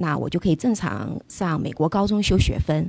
[0.00, 2.88] 那我就可以正常上美国高中修学分，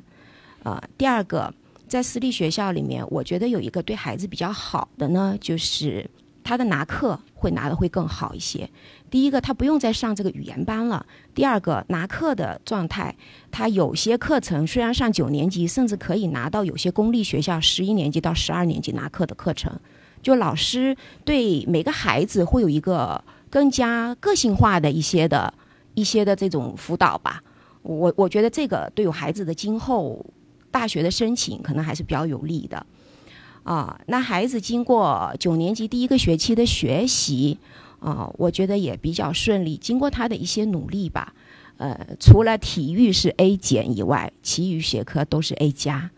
[0.62, 1.52] 呃，第二个，
[1.88, 6.08] 在私立学校里面，我觉得有一个对孩子比较好的呢，就是
[6.44, 8.70] 他的拿课会拿的会更好一些。
[9.10, 13.16] 第一个，他不用再上这个语言班了；第二个，拿课的状态，
[13.50, 19.80] 他有些课程虽然上九年级，甚至可以拿到有些公立学校十一年级到十二年级拿课的课程，
[20.22, 20.96] 就老师
[21.26, 25.52] 对每个孩子会有一个更加个性化的一些的。
[25.94, 27.44] 一些的这种辅导吧，
[27.82, 30.26] 我我觉得这个对于孩子的今后
[30.72, 32.86] 大学的申请可能还是比较有利的
[33.64, 34.00] 啊。
[34.08, 37.58] 那孩子经过九年级第一个学期的学习
[38.00, 39.76] 啊，我觉得也比较顺利。
[39.78, 41.34] 经过他的一些努力吧，
[41.78, 46.10] 呃，除了体育是 A 减以外，其余学科都是 A 加。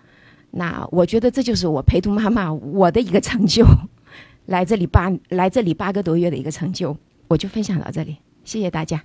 [0.52, 3.66] 那我觉得这就是我陪读妈妈我的一个成就，
[4.48, 6.96] 来这里八来这里八个多月的一个成就，
[7.30, 9.02] 我就分享到这里，谢谢大家。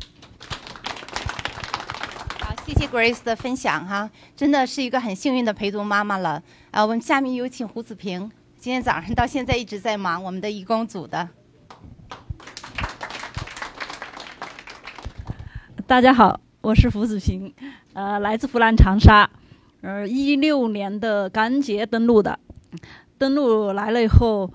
[2.67, 6.43] 谢谢 Grace 的分享哈，真的是一个很幸运的陪读妈妈了。
[6.73, 11.29] 啊，我们下面有请胡子平，今天早上到现在一直在忙我们的义工组的。
[15.87, 17.55] 大家好，我是胡子平，
[17.93, 19.31] 呃，来自湖南长沙，
[19.83, 22.37] 呃，一六年的感恩节登陆的，
[23.17, 24.53] 登陆来了以后，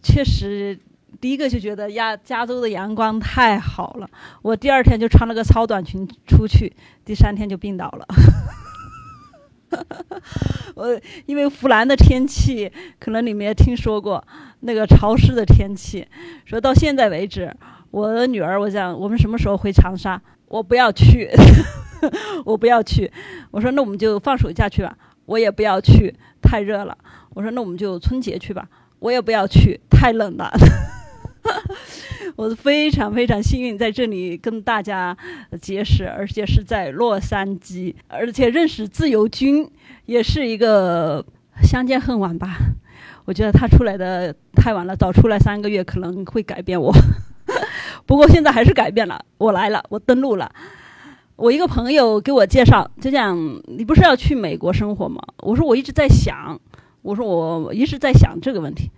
[0.00, 0.78] 确实。
[1.20, 4.08] 第一个就觉得亚加州的阳光太好了，
[4.42, 6.72] 我第二天就穿了个超短裙出去，
[7.04, 8.06] 第三天就病倒了。
[10.74, 14.24] 我因为湖南的天气，可能你们也听说过
[14.60, 16.06] 那个潮湿的天气，
[16.44, 17.52] 说到现在为止，
[17.90, 20.20] 我的女儿，我想我们什么时候回长沙？
[20.46, 21.28] 我不要去，
[22.46, 23.12] 我不要去。
[23.50, 26.96] 我说那我们就放暑假去吧，我也不要去，太热了。
[27.34, 28.68] 我说那我们就春节去吧，
[29.00, 30.50] 我也不要去，太冷了。
[32.36, 35.16] 我非常非常幸运在这里跟大家
[35.60, 39.68] 结识，而且是在洛杉矶，而且认识自由军
[40.06, 41.24] 也是一个
[41.62, 42.58] 相见恨晚吧。
[43.24, 46.92] 我觉得他出来的太晚了，早出来三个月可能会改变我。
[48.06, 50.50] 不过现在还是改变了，我来了，我登陆了。
[51.36, 55.22] 我一个朋友给我介绍，就讲你不是要去美国生活吗？
[55.38, 56.58] 我说我一直在想，
[57.02, 58.90] 我说我一直在想这个问题。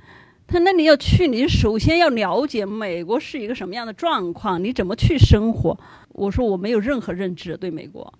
[0.50, 5.78] 他那你要去，你首先要了解美国是一个什么样的状况，你怎么去生活？
[6.08, 8.12] 我说我没有任何认知对美国。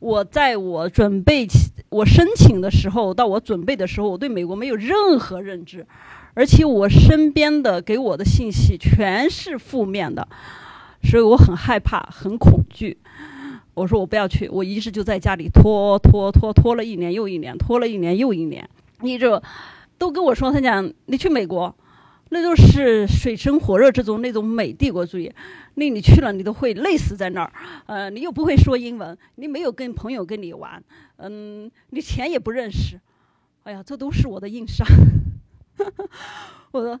[0.00, 1.46] 我在我准备
[1.88, 5.86] 我申请的时候，到我准备的时候，我对美国没有任何认知，
[6.34, 10.26] 而且我身边的给我的信息全是负面的，
[11.04, 12.98] 所以我很害怕，很恐惧。
[13.74, 18.68] 我说我不要去，我一直就在家里拖拖拖拖了一年又一年，拖了一年又一年。
[19.02, 19.40] 你这
[20.02, 21.72] 都跟我说，他讲你去美国，
[22.30, 25.32] 那都是水深火热之中那种美帝国主义，
[25.74, 27.52] 那你去了你都会累死在那儿。
[27.86, 30.82] 呃，你又不会说英文，你没有跟朋友跟你玩，
[31.18, 32.98] 嗯，你钱也不认识。
[33.62, 34.84] 哎呀，这都是我的硬伤。
[36.72, 36.98] 我说。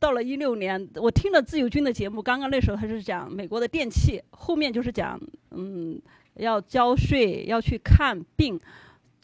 [0.00, 5.16] 到了一六年，我听了自由军的节目，刚刚那时候他是讲美国的电器，后面就是讲，
[5.52, 5.96] 嗯，
[6.34, 8.58] 要交税，要去看病，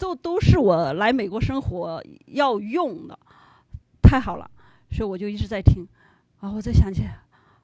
[0.03, 3.17] 这都是我来美国生活要用的，
[4.03, 4.51] 太好了，
[4.91, 5.87] 所以我就一直在听，
[6.41, 7.05] 啊，我在想起，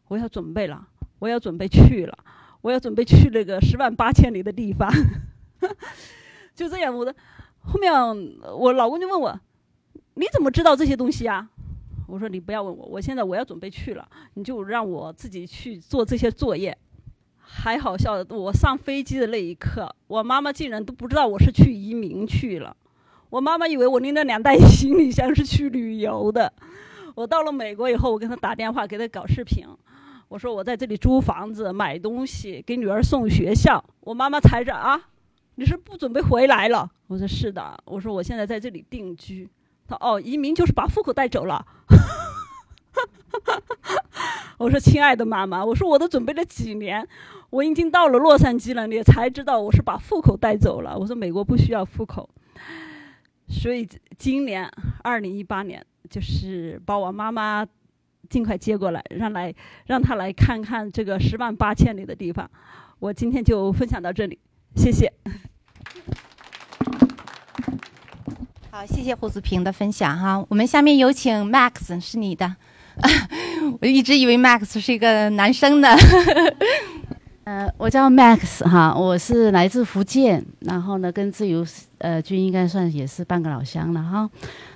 [0.07, 0.87] 我要准备了，
[1.19, 2.17] 我要准备去了，
[2.61, 4.89] 我要准备去那个十万八千里的地方，
[6.55, 7.13] 就这样，我的
[7.59, 7.93] 后面
[8.57, 9.41] 我老公就问我，
[10.15, 11.51] 你怎么知道这些东西啊？
[12.07, 16.79] 我说你不要问我，我现在我要准备去了，你就让我自己去做这些作业。
[17.51, 22.77] 还好笑的，我上飞机的那一刻，我妈妈竟然都不知道我是去移民去了。
[23.31, 26.53] 我妈妈以为我拎了两袋行李箱是去旅游的。
[27.15, 29.67] 我到了美国以后，我跟她打电话给她搞视频，
[30.29, 33.83] 我说我在这里租房子、买东西，给女儿送学校。
[34.01, 35.01] 我妈妈猜着啊，
[35.57, 36.89] 你是不准备回来了？
[37.07, 39.49] 我说是的，我说我现在在这里定居。
[39.87, 41.67] 她哦，移民就是把户口带走了。
[44.59, 47.07] 我说亲爱的妈妈，我说我都准备了几年，
[47.51, 50.99] 我已经到了洛杉矶了，你才知道我是把户口带走了。
[50.99, 52.29] 我说美国不需要户口，
[53.49, 54.71] 所以今年
[55.03, 57.67] 二零一八年就是把我妈妈
[58.29, 59.55] 尽快接过来，让来
[59.87, 62.51] 让她来看看这个十万八千里的地方。
[62.99, 64.39] 我今天就分享到这里，
[64.77, 65.11] 谢谢。
[68.71, 70.45] 好，谢谢胡子平的分享哈。
[70.51, 72.57] 我们下面有请 Max，是你的。
[73.81, 75.97] 我一直以为 Max 是一个男生呢。
[77.49, 81.65] 呃，我叫 Max 哈，我是来自福建，然后呢，跟自由
[81.97, 84.29] 呃军应该算也是半个老乡了哈。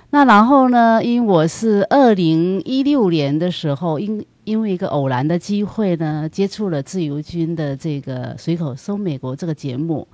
[0.09, 10.07] 那然后呢，因为我是二零一六年的时候，因因为一个偶然的机会呢，接触了自由军的这个随口搜美国这个节目。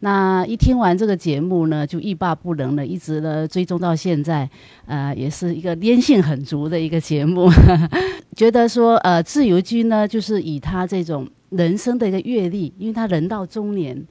[0.00, 4.46] 那一听完这个节目呢，就欲罢不能了，一直呢追踪到现在，
[4.84, 7.48] 呃，也是一个粘性很足的一个节目。
[8.36, 14.06] 觉得说，呃，自由军呢，就是以他这种人生的一个阅历，因为他人到中年，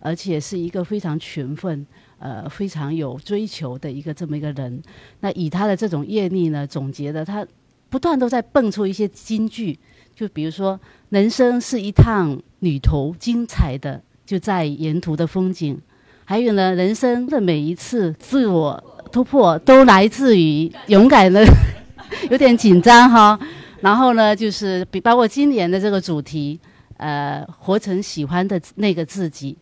[0.00, 1.86] 而且是一个非常勤奋，
[2.18, 4.82] 呃，非常有追求的一个这么一个人。
[5.20, 7.46] 那以他的这种阅历呢，总结的他
[7.88, 9.78] 不断都在蹦出一些金句，
[10.14, 10.78] 就比如说，
[11.10, 14.02] 人生是一趟旅途，精彩的。
[14.26, 15.80] 就在沿途的风景，
[16.26, 21.42] 还有呢，人生的每一次自我突破都来自于勇敢的，
[22.30, 23.40] 有点紧张哈。
[23.80, 26.60] 然后呢，就是比包括今年的这个主题，
[26.98, 29.56] 呃，活成喜欢的那个自己。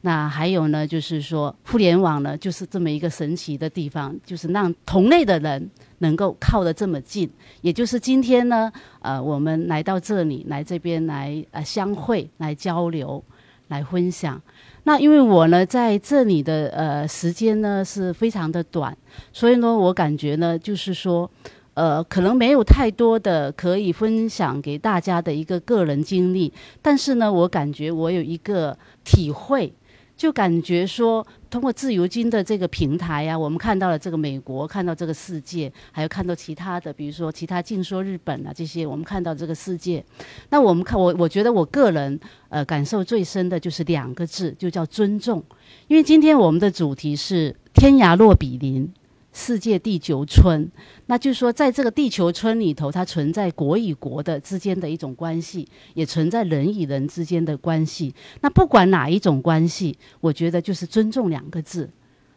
[0.00, 7.30] 那还有呢，就是说互联网呢，就是这么一个神奇的地方，就是让同类的人能够靠得这么近。
[7.60, 13.22] 也就是今天呢，呃，我们来到这里，来这边来呃相会，来交流。
[13.68, 14.40] 来分享，
[14.84, 18.96] 那因为我呢在这里的呃时间呢是非常的短，
[19.30, 21.30] 所以呢我感觉呢就是说，
[21.78, 29.72] 呃可能没有太多的可以分享给大家的一个个人经历，但是呢我感觉我有一个体会。
[30.18, 40.04] 就感觉说，通过自由金的这个平台呀，我们看到了这个美国，看到这个世界，还有看到其他的，比如说其他净说日本啊这些，我们看到这个世界。
[40.50, 42.18] 那我们看我，我觉得我个人
[42.48, 45.40] 呃感受最深的就是两个字，就叫尊重。
[45.86, 48.92] 因为今天我们的主题是天涯若比邻。
[49.38, 50.68] 世界地球村，
[51.06, 58.12] 那就是说，在这个地球村里头，它存在国与国的之间的一种关系，也存在人与人之间的关系。
[58.40, 61.88] 那不管哪一种关系，我觉得就是尊重两个字。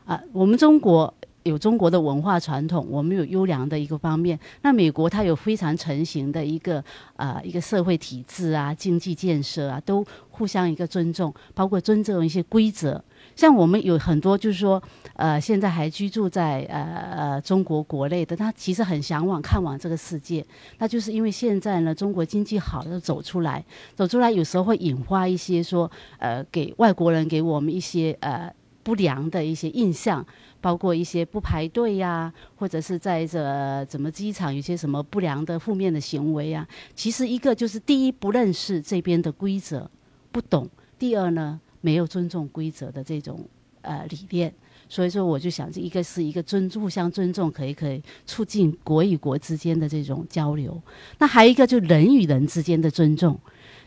[0.06, 4.40] 啊，我们中国有中国的文化传统，我们有优良的一个方面。
[4.62, 6.84] 那美国它有非常成型的一个
[7.16, 13.04] 呃一个社会体制啊，经济建设啊，都互相一个尊重，包括尊重一些规则。
[13.42, 14.80] 像我们有很多就是说，
[15.16, 16.84] 呃，现在还居住在呃
[17.18, 20.46] 呃中国国内的，他其实很向往看望这个世界。
[20.78, 23.66] 那就是因为现在呢，中国经济好了，走出来，
[23.96, 25.90] 走出来有时候会引发一些说，
[26.20, 30.24] 呃，给外国人给我们一些呃不良的一些印象。
[30.62, 36.68] 包括一些不排队呀，或者是在这怎么机场有些什么不良的负面的行为啊。
[36.94, 39.90] 其实一个就是第一不认识这边的规则，
[40.32, 40.68] 不懂；
[41.00, 43.44] 第二呢没有尊重规则的这种
[43.82, 44.54] 呃理念。
[44.88, 50.82] 所以说我就想，这一个是一个尊互相尊重，可以可以促进国与国之间的这种交流。
[51.18, 53.40] 那还有一个就人与人之间的尊重。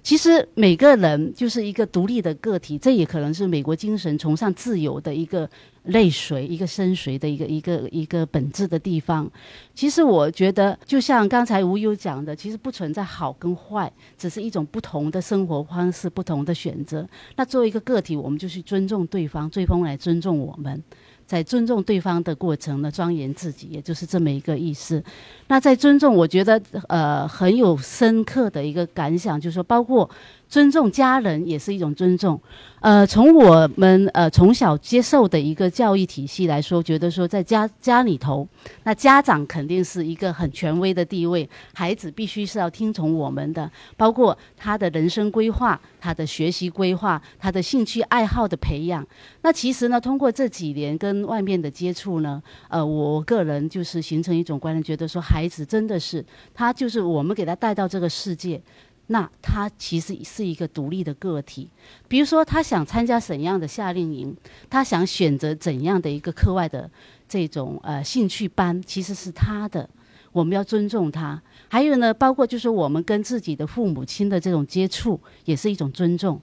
[0.05, 5.51] 其实每个人就是一个独立的个体，这也可能是美国精神崇尚自由的一个。
[5.89, 9.31] 泪水，一个深邃的一个一个一个本质的地方。
[9.75, 17.07] 其实我觉得，就像刚才吴优讲的，其实不存在好跟坏，只是一种不同的生活方式、不同的选择。
[17.37, 20.83] 那作为一个个体，我们就去尊重对方，对方来尊重我们，
[21.27, 25.03] 在尊重对方的过程呢，庄严自己，也就是这么一个意思。
[25.49, 30.09] 那在尊重，我觉得呃很有深刻的一个感想，就是说，包括
[30.55, 32.41] 尊重家人也是一种尊重。
[32.79, 38.47] 呃，从我们呃从小接受的一个教育体系来说，觉得说在家家里头，
[38.85, 49.05] 那家长肯定是一个很权威的地位，孩子必须是要听从我们的，包括他的人生规划、他的学习规划、他的兴趣爱好的培养。
[49.43, 56.25] 那其实呢，通过这几年跟外面的接触呢，呃，我个人就是形成一种观念，觉得说孩子真的是
[56.55, 58.63] 他就是我们给他带到这个世界。
[59.09, 61.69] 那他其实是一个独立的个体，
[62.09, 64.35] 比如说他想参加怎样的夏令营，
[64.71, 66.91] 他想选择怎样的一个课外的
[67.29, 69.89] 这种呃兴趣班，其实是他的，
[70.33, 71.43] 我们要尊重他。
[71.69, 76.41] 还有呢，包括就是我们跟自己的父母亲的这种接触，也是一种尊重。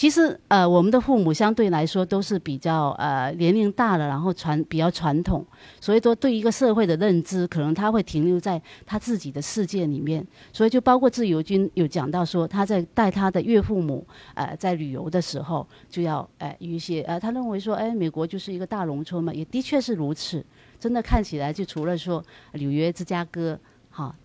[0.00, 5.46] 其实，呃，我们的父母相对来说都是比较呃年龄大了，然后传比较传统，
[5.78, 10.26] 所以说对一个社会的认知，可能他会停留在他自己的世界里面。
[10.54, 20.42] 所以就包括自由军有讲到说，他在带他的岳父母呃在旅游的时候，就要呃一些呃他认为说，哎，美国就是一个大农村嘛，也的确是如此。
[20.78, 22.24] 真的看起来，就除了说
[22.54, 23.60] 纽约、芝加哥。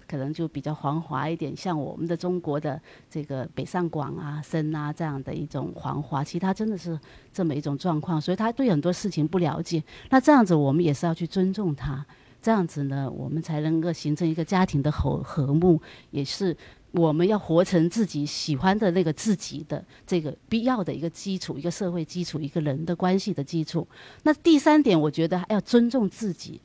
[0.07, 2.79] 可能就比较繁华一点，像我们的中国的
[3.09, 6.99] 这个北上广啊、深啊这样的一种繁华，其他真的是
[7.33, 9.83] 这么一种状况，所以他对很多事情不了解。
[10.09, 12.05] 那这样子，我们也是要去尊重他，
[12.41, 15.81] 这样子呢，我们才能够形成一个家庭的和和睦，
[16.11, 16.55] 也是
[16.91, 23.87] 我们要活成自己喜欢的那个自己的这个必要的一个基础，一个社会基础，一个人的关系的基础。
[24.23, 26.61] 那第三点，我觉得还要尊重自己。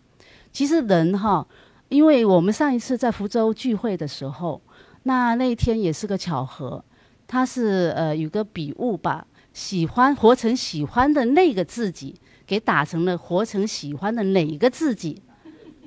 [0.52, 1.46] 其实人哈。
[1.90, 4.62] 因为我们上一次在福州聚会的时候，
[5.02, 6.82] 那那一天也是个巧合，
[7.26, 12.14] 他是呃有个笔误把喜欢活成喜欢的那个自己
[12.46, 15.20] 给打成了活成喜欢的哪一个自己，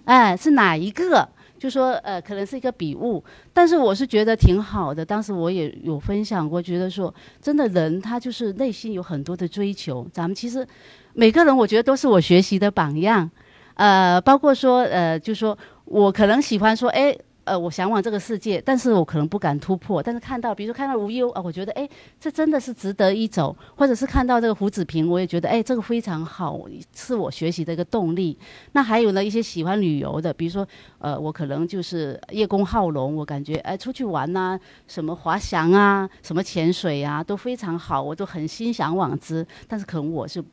[0.04, 1.28] 哎，是哪一个？
[1.58, 3.24] 就说呃可能是一个笔误，
[3.54, 5.06] 但是我是觉得挺好的。
[5.06, 10.68] 当时我也有分享过，觉得说真的人他就是内心有很多的追求，咱们其实
[11.14, 13.32] 每个人我觉得都是我学习的榜样，
[13.76, 15.58] 呃，包括说呃就说。
[15.94, 20.02] 我可能喜欢说，哎，呃，我向往这个世界，但是我可能不敢突破。
[20.02, 21.88] 但是看到，比如说看到无忧啊，我觉得，哎，
[22.20, 23.56] 这真的是值得一走。
[23.76, 26.60] 或者是看到这个胡子平，我也觉得，哎，这个非常好，
[26.96, 28.36] 是我学习的一个动力。
[28.72, 30.68] 那还有呢，一些喜欢旅游的，比如说，
[30.98, 39.46] 呃，我可能就是叶公好龙，我感觉，哎，出去玩呐，什么滑翔啊，什么潜水啊，都非常好，我都很心向往之。
[39.68, 40.44] 但是可能我是。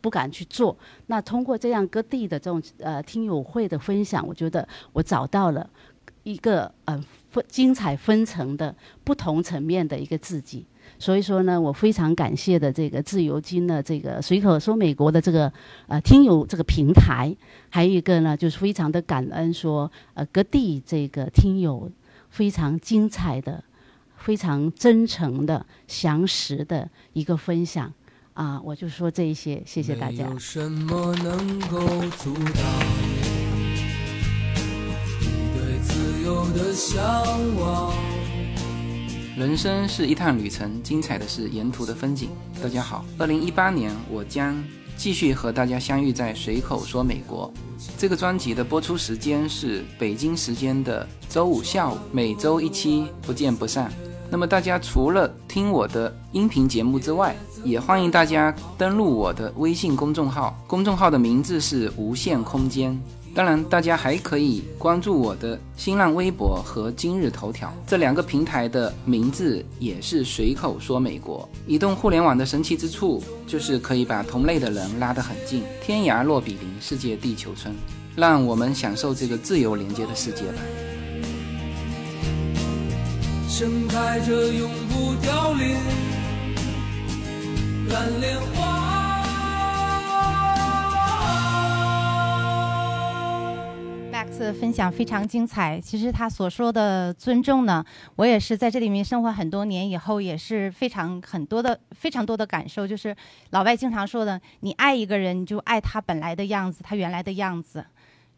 [0.00, 0.76] 不敢去做。
[1.06, 5.68] 那通过这样各地的这种呃听友会的分享，我觉得我找到了
[6.22, 8.74] 一个呃分精彩纷呈的
[9.04, 10.66] 不同层面的一个自己。
[10.98, 15.52] 所以说呢，我非常感谢的这个自由金的这个随口说美国的这个
[15.86, 17.36] 呃听友这个平台，
[17.68, 21.90] 还有一个呢就是非常的感恩说呃各地这个听友
[22.30, 23.62] 非常精彩的、
[24.16, 27.92] 非常真诚的、详实的一个分享。
[28.38, 30.24] 啊，我就说这一些，谢谢大家。
[39.36, 42.28] 人生是一趟旅程，精彩的是沿途的风景。
[42.62, 44.56] 大家好，二零一八年我将
[44.96, 47.52] 继续和大家相遇在随口说美国。
[47.96, 53.90] 这个专辑的播出时间是北京时间的周五下午，每周一期，不见不散。
[54.30, 57.34] 那么大家除了听我的音频节目之外，
[57.64, 62.98] 也欢迎大家登录我的微信公众号，公众号的名字是无限空间。
[63.34, 71.48] 当然，大家还可以关注我的新浪微博和今日头条这两个平台的名字也是随口说美国。
[71.66, 77.72] 移动互联网的神奇之处就是可以把同类的人拉得很近，天涯若比邻，世界地球村。
[78.16, 80.62] 让我们享受这个自由连接的世界吧。
[83.48, 85.76] 盛开着永不凋零
[87.90, 88.78] 蓝莲花。
[94.12, 95.80] Max 的分享非常精彩。
[95.80, 97.84] 其实他所说的尊重呢，
[98.16, 102.86] 我也是在这里面生活很多年以后，也是非常很多的非常多的感受。
[102.86, 103.14] 就是
[103.50, 107.84] 老外经常说的，你爱一个人，你就爱他本来的样子，他原来的样子。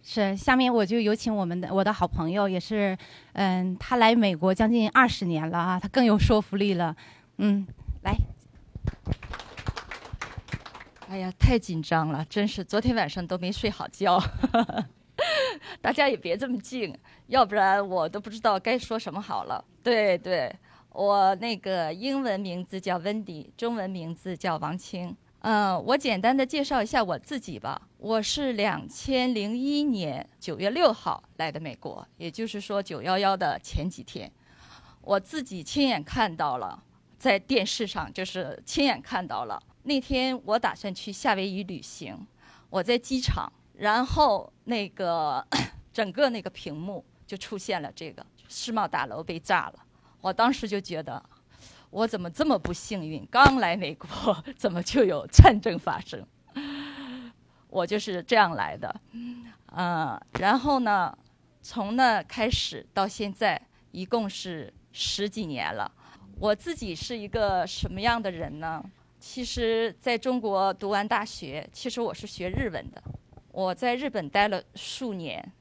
[0.02, 2.96] 是，下面我就有请我们的我的好朋友，也是，
[3.32, 6.94] 嗯，他来美国将近二十年了啊，他更有说服力了，
[7.38, 7.66] 嗯，
[8.02, 8.14] 来。
[11.10, 14.22] 哎呀，太紧张了，真是昨天晚上都没睡好觉。
[15.82, 16.96] 大家也别这么静，
[17.26, 19.64] 要不然我都不知道该说什么好了。
[19.82, 20.54] 对对，
[20.90, 25.16] 我那个英文名字叫温迪，中文名字叫王青。
[25.40, 27.88] 嗯，我简单的介绍一下我自己吧。
[27.98, 34.30] 我是两千零一年九月六号来的美国，也就是说九幺幺的前几天，
[35.00, 36.84] 我自己亲眼看到了，
[37.18, 39.60] 在电视上就是亲眼看到了。
[39.82, 42.26] 那天我打算去夏威夷旅行，
[42.68, 45.46] 我在机场，然后那个
[45.92, 49.74] 整个那个屏幕就出现了这个世贸大楼被炸了，
[50.20, 51.22] 我当时就觉得。
[51.90, 53.26] 我怎么这么不幸运？
[53.32, 54.08] 刚来美国，
[54.56, 56.24] 怎么就有战争发生？
[57.68, 59.00] 我就是这样来的，
[59.72, 61.12] 嗯，然后呢，
[61.60, 63.60] 从那开始到现在，
[63.90, 65.90] 一共是十几年了。
[66.38, 68.80] 我自己是一个什么样的人呢？
[69.20, 73.02] 其实在中国读完大学，其实我是学日文的。
[73.52, 75.52] 我在日本待了数年，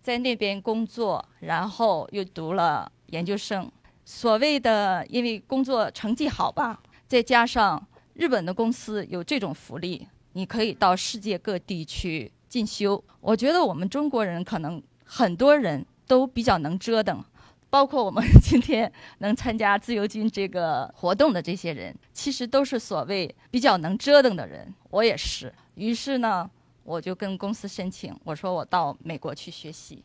[0.00, 3.70] 在那边工作，然后又读了研究生。
[4.06, 13.02] 所谓的，因为工作成绩好吧，再加上日本的公司有这种福利，你可以到世界各地去进修。
[13.20, 17.22] 我觉得我们中国人可能很多人都比较能折腾，
[17.70, 24.72] 包括我们今天能参加自由军这个活动的这些人，其实都是所谓比较能折腾的人。
[24.90, 25.52] 我也是。
[25.74, 26.48] 于是呢，
[26.84, 30.02] 我就跟公司申请，我说我到美国去学习，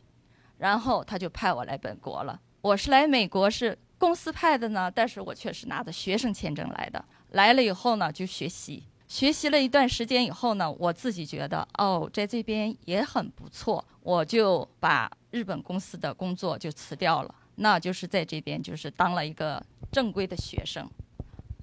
[0.58, 2.40] 然后他就派我来本国了。
[2.60, 3.78] 我是来美国是。
[3.98, 7.04] 公司派的呢，但是我却是拿着学生签证来的。
[7.30, 20.88] 来了以后呢，就学习，学习了一段时间以后呢，我自己觉得哦，在这边也很不错，我就把日本公司的工作就辞掉了，那就是在这边就是当了一个正规的学生。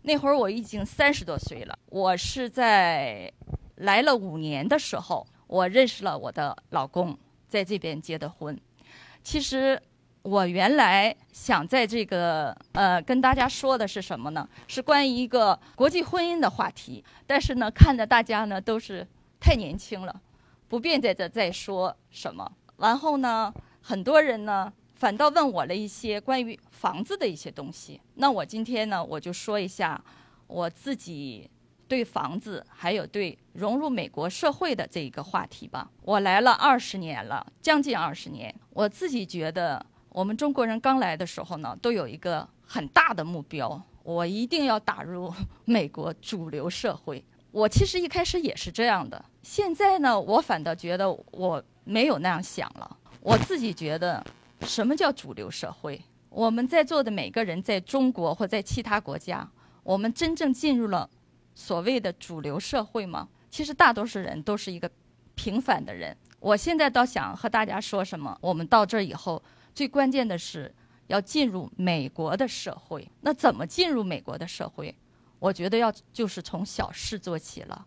[0.03, 3.31] 那会儿我已经三十多岁了，我是在
[3.75, 7.17] 来了五年的时候，我认识了我的老公，
[7.47, 8.59] 在这边结的婚。
[9.23, 9.81] 其实。
[10.21, 14.47] 我原来想在这个呃跟大家说的是什么呢？
[14.67, 17.03] 是关于一个国际婚姻的话题。
[17.25, 19.07] 但是呢，看着大家呢都是
[19.39, 20.21] 太年轻了，
[20.67, 22.51] 不便在这再说什么。
[22.77, 27.99] 然后呢，很多人呢反倒问我了一些关于房子的一些东西。
[28.15, 29.99] 那我今天呢，我就说一下
[30.45, 31.49] 我自己
[31.87, 35.89] 对房子还有对融入美国社会的这一个话题吧。
[36.03, 39.83] 我来了二十年了，将近二十年，我自己觉得。
[40.11, 45.31] 我们中国人刚来的时候呢，都有一个很大的目标，我一定要打入
[45.65, 47.23] 美国主流社会。
[47.51, 52.97] 我其实一开始也是这样的，现在呢，我反倒觉得我没有那样想了。
[53.21, 54.25] 我自己觉得，
[54.61, 56.01] 什么叫主流社会？
[56.29, 59.49] 我们在座的每个人，在中国或在其他国家，
[59.83, 61.09] 我们真正进入了
[61.55, 63.27] 所谓的主流社会吗？
[63.49, 64.89] 其实大多数人都是一个
[65.33, 66.15] 平凡的人。
[66.39, 68.37] 我现在倒想和大家说什么？
[68.41, 69.41] 我们到这儿以后。
[69.73, 70.73] 最关键的是
[71.07, 73.09] 要进入美国的社会。
[73.21, 74.93] 那怎么进入美国的社会？
[75.37, 77.85] 我觉得要就是从小事做起了。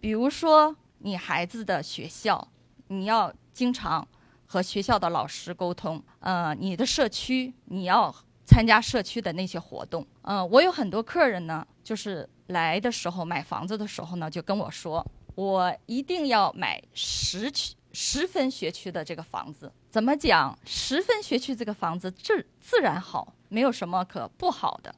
[0.00, 2.48] 比如说，你孩子的学校，
[2.88, 4.06] 你要经常
[4.52, 6.02] 和学校的老师沟通。
[6.18, 8.12] 呃，你的社区，你要
[8.44, 10.04] 参加社区的那些活动。
[10.22, 17.76] 呃，我有很多客人呢，就是来的时候买房子的时候呢，就跟我说，我一定要买十区。
[17.92, 20.56] 十分学区的这个房子怎么讲？
[20.64, 24.94] 十分学区这个房子自自然好，没有什么可不好的。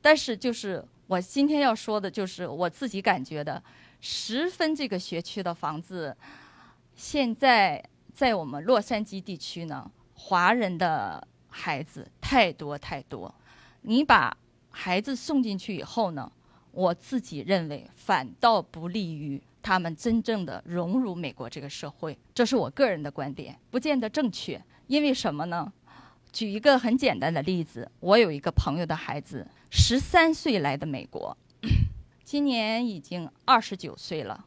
[0.00, 3.60] 但是就是我今天要说的，就是我自己感觉的，
[4.00, 6.16] 十分这个学区的房子，
[6.94, 13.34] 现在在我们洛杉矶地区呢，华人的孩子太多太多。
[13.82, 14.36] 你把
[14.70, 16.30] 孩子送进去以后呢，
[16.72, 22.16] 我自己认为反倒不利于他们真正的融入美国这个社会。
[22.34, 24.60] 这是我个人的观点，不见得正确。
[24.86, 25.72] 因为什么呢？
[26.32, 31.36] 举一个很简单的例子，我有一个朋友的孩子，十三岁来的美国，
[32.22, 34.44] 今年已经二十九岁了，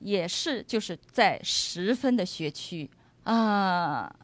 [0.00, 2.90] 也是就是在十分的学区
[3.22, 4.14] 啊，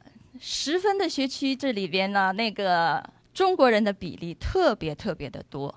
[0.40, 5.74] 十分的学区这里边呢，那个中国人的比例特别特别的多，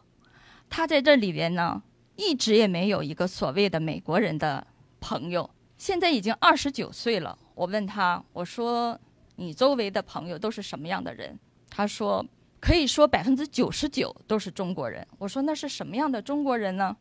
[0.70, 1.82] 他在这里边呢，
[2.16, 4.66] 一直也没有一个所谓的美国人的
[5.00, 9.00] 朋友，现在已经二十九岁了，我问他，我说。
[9.42, 11.40] 你周围的朋友都是什么样的人？
[11.70, 12.26] 他说，
[12.60, 15.08] 可以说百分之九十九都是中国人。
[15.18, 16.94] 我说那是什么样的中国人呢？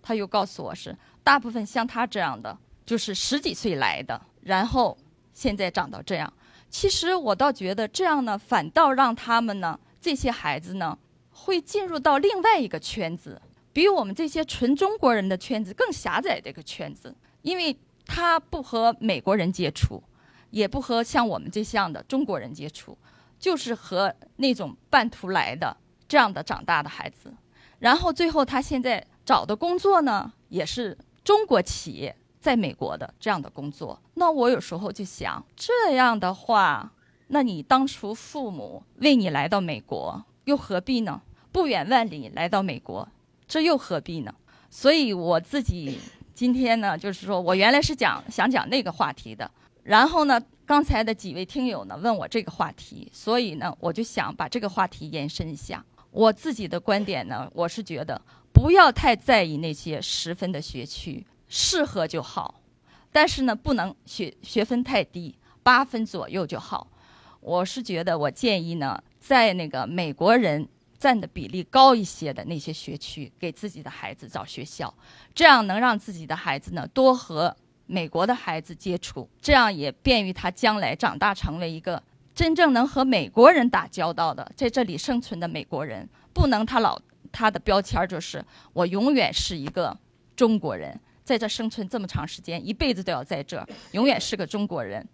[0.00, 4.96] 他又告诉我是大部分像他这样的，就是十几岁来的，然后
[5.32, 6.32] 现在长到这样。
[6.68, 10.98] 其实我倒觉得这样呢，反倒让他们呢这些孩子呢
[11.30, 13.40] 会进入到另外一个圈子，
[13.72, 20.02] 比我们这些纯中国人的圈子更狭窄的一个圈子，因为他不和美国人接触。
[20.50, 22.94] 也不和像我们这样的中国人接触，
[23.38, 25.74] 就是和那种半途来的
[26.06, 27.32] 这样的长大的孩子，
[27.78, 30.94] 然后最后他现在找的工作呢，也是
[31.24, 34.00] 中国企业在美国的这样的工作。
[34.14, 36.92] 那我有时候就想，这样的话，
[37.28, 41.22] 那你当初父母为你来到美国，又何必呢？
[41.52, 43.08] 不远万里来到美国，
[43.46, 44.34] 这又何必呢？
[44.70, 45.98] 所以我自己
[46.34, 49.50] 今天呢，就是说我原来是讲想讲那个话题的。
[49.82, 55.84] 然后呢，刚才的几位听友呢问我这个话题，所以呢，我就想把这个话题延伸一下。
[56.10, 58.20] 我自己的观点呢，我是觉得
[58.52, 62.60] 不要太在意那些十分的学区，适合就好。
[63.10, 66.86] 但是呢，不能学学分太低，八分左右就好。
[67.40, 74.92] 我是觉得，我建议呢，在那个美国人占的比例高一些的那些学区，给自己的孩子找学校，
[75.34, 77.56] 这样能让自己的孩子呢多和。
[77.84, 82.02] 美国的孩子接触，这样也便于他将来长大成为一个
[82.34, 86.08] 真正能和美国人打交道的，在这里生存的美国人。
[86.32, 86.98] 不能他老
[87.32, 89.96] 他的标签就是我永远是一个
[90.36, 95.04] 中国人，在这生存这么长时间，一辈子都要在这，永远是个中国人。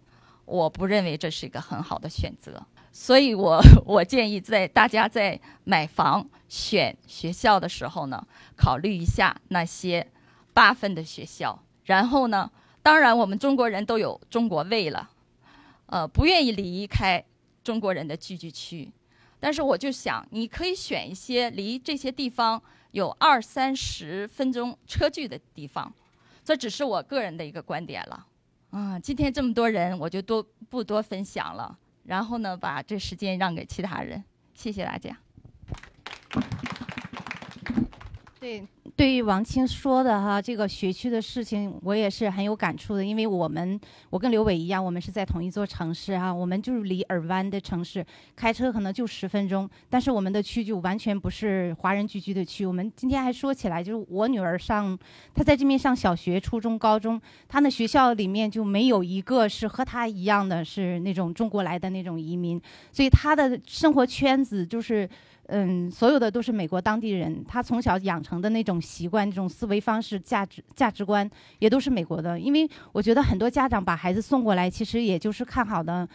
[0.45, 2.61] 我不认为这是一个很好的选择，
[2.91, 10.05] 所以我我建议在大家在买房选学校的时候呢，考虑一下那些
[10.53, 12.51] 八分的学校，然后呢。
[12.81, 15.09] 当然，我们中国人都有中国胃了，
[15.87, 17.23] 呃，不愿意离开
[17.61, 18.89] 中国人的聚居区。
[19.39, 22.61] 但是我就想，你可以选一些离这些地方
[22.91, 25.91] 有二三十分钟车距的地方。
[26.43, 28.25] 这只是我个人的一个观点了。
[28.71, 31.77] 啊，今天这么多人，我就多不多分享了。
[32.03, 34.23] 然后呢，把这时间让给其他人。
[34.55, 35.15] 谢谢大家。
[38.39, 38.65] 对。
[38.95, 43.05] 对于王青说的哈，这个学区的事情，我也是很有感触的。
[43.05, 43.79] 因为我们，
[44.09, 49.69] 我跟刘伟一样，我们是在同一座城市哈，我们就是离尔湾的城市，开车可能就十分钟。
[49.89, 52.65] 但是我们的区就完全不是华人聚居的区。
[52.65, 54.97] 我们今天还说起来，就是我女儿上，
[55.33, 62.59] 她在这边上小学、初中、高中，她的学校里面就没有一个是和她一样的是那种中国来的那种移民，
[62.91, 65.07] 所以她的生活圈子就是。
[65.51, 72.39] 嗯，所有的都是美国当地人，他从小养成的那种习惯、这种思维方式、价值价值观，也都是美国的。
[72.39, 76.07] 因为我觉得很多家长把孩子送过来，其实也就是看好的。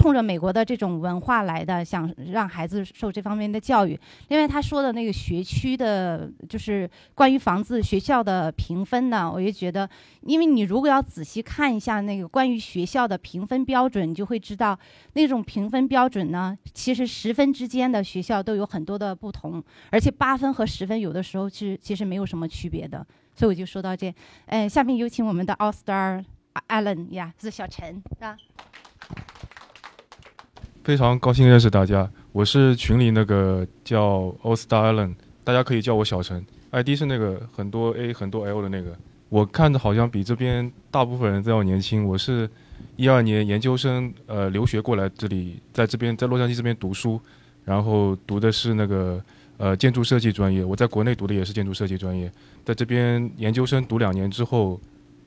[0.00, 4.00] 冲着美国的这种文化来的，想让孩子受这方面的教育。
[4.28, 9.86] 另外，他说的那个学区的，就是关于房子学校的评分呢，我也觉得，
[10.22, 14.78] 因为你如果要仔细看一下那个关于学校的评分标准，你就会知道
[15.12, 23.06] 那种评分标准呢，其实十分之间的学校都有很多的不同，而且八分和十分有的时候其实其实没有什么区别的。
[23.34, 24.10] 所以我就说到这，
[24.46, 26.24] 嗯，下面有请我们的 All Star
[26.68, 28.34] Allen 呀，是小陈，是吧？
[30.82, 35.14] 非常高兴认识大家，我是群里那个叫 All Star Allen，
[35.44, 38.96] 大家可以叫我小陈，ID 是那个很多 A 很多 L 的那个。
[39.28, 42.48] 我看着好像比这边大部分人都要年轻，我是
[42.96, 47.20] 一二年研究生，呃，留学过来这里，在这边在洛杉矶这边读书，
[47.64, 49.22] 然后读的是那个
[49.58, 50.64] 呃建筑设计专业。
[50.64, 52.32] 我在国内读的也是建筑设计专业，
[52.64, 54.80] 在这边研究生读两年之后，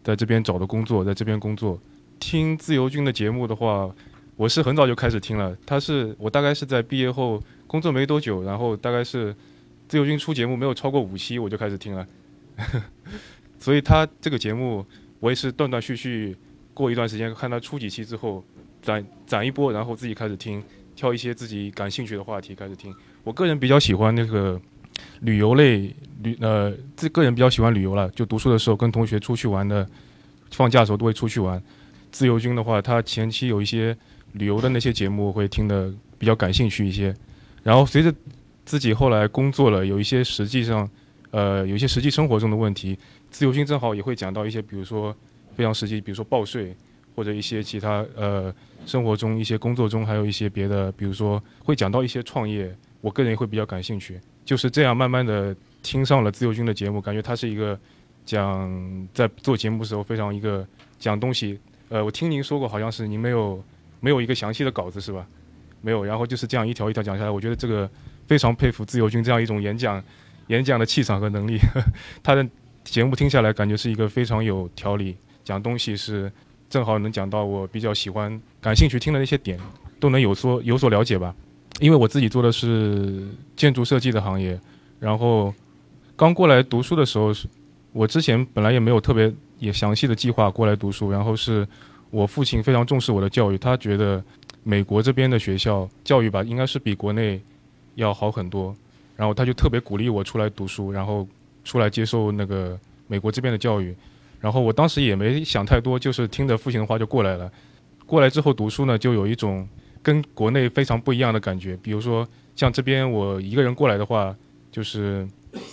[0.04, 1.80] 在这边找的工作，在这边工作。
[2.20, 3.92] 听自由军的节目的话。
[4.36, 9.36] 我是很早就开始听了，他是我大概是在毕业后工作没多久，然后大概是
[9.88, 12.08] 自由军出节目没有超过五期我就开始听了，
[13.60, 14.86] 所以他这个节目
[15.20, 16.36] 我也是断断续续
[16.74, 18.44] 过一段时间看他出几期之后
[18.82, 20.62] 攒攒一波，然后自己开始听，
[20.96, 22.94] 挑一些自己感兴趣的话题开始听。
[23.24, 24.60] 我个人比较喜欢那个
[25.22, 29.88] 旅游类旅呃，自个人比较喜欢旅游了，就读书的时候跟同学出去玩的，
[30.52, 31.62] 放假的时候都会出去玩。
[32.12, 33.96] 自由军的话，他前期有一些
[34.34, 37.14] 旅游的那些节目会听的比较感兴趣一些，
[37.64, 38.14] 然后随着
[38.66, 40.88] 自己后来工作了，有一些实际上
[41.32, 42.98] 呃有一些实际生活中的问题，
[43.32, 45.16] 自由军正好也会讲到一些，比如说
[45.56, 46.76] 非常实际，比如说报税
[47.16, 48.54] 或者一些其他呃
[48.86, 52.76] 生活中一些工作中还有一些别的，比如说会讲到一些创业。
[53.02, 57.78] 我个人也会比较感兴趣，就是这样慢慢的听上了自由军的节目，感觉他是一个
[58.26, 60.66] 讲在做节目时候非常一个
[60.98, 61.60] 讲东西。
[61.90, 63.62] 呃，我听您说过，好像是您没有
[64.04, 65.26] 没有一个详细的稿子是吧？
[65.80, 67.90] 没有，然后就是这样一条一条讲下来，我觉得这个
[68.28, 70.04] 非常佩服自由军这样一种演讲
[70.48, 71.58] 演讲的气场和能力。
[72.22, 72.46] 他的
[72.84, 76.30] 节目听下来，感觉是一个非常有条理，讲东西是
[76.70, 79.58] 正好能讲到我比较喜欢、感兴趣听的那些点，
[80.02, 81.34] 都能有所有所了解吧。
[81.80, 83.26] 因为我自己做的是
[83.56, 84.60] 建筑设计的行业，
[85.00, 85.54] 然后
[86.16, 87.48] 刚过来读书的时候，是
[87.94, 91.68] 我之前本来也没有特别也详细的计划过来读书，然后是
[92.14, 94.24] 我父亲非常重视我的教育，他觉得
[94.62, 97.42] 美国这边的学校教育吧，应该是比国内
[97.96, 98.76] 要好很多，
[99.16, 101.28] 然后他就特别鼓励我出来读书，然后
[101.64, 103.96] 出来接受那个美国这边的教育，
[104.40, 107.52] 然后我当时也没想太多，就是听着父亲的话就过来了。
[108.06, 109.68] 过来之后读书呢，就有一种。
[110.06, 114.36] 跟国内非常不一样的感觉，比如说像这边我一个人过来的话，
[114.70, 115.26] 就是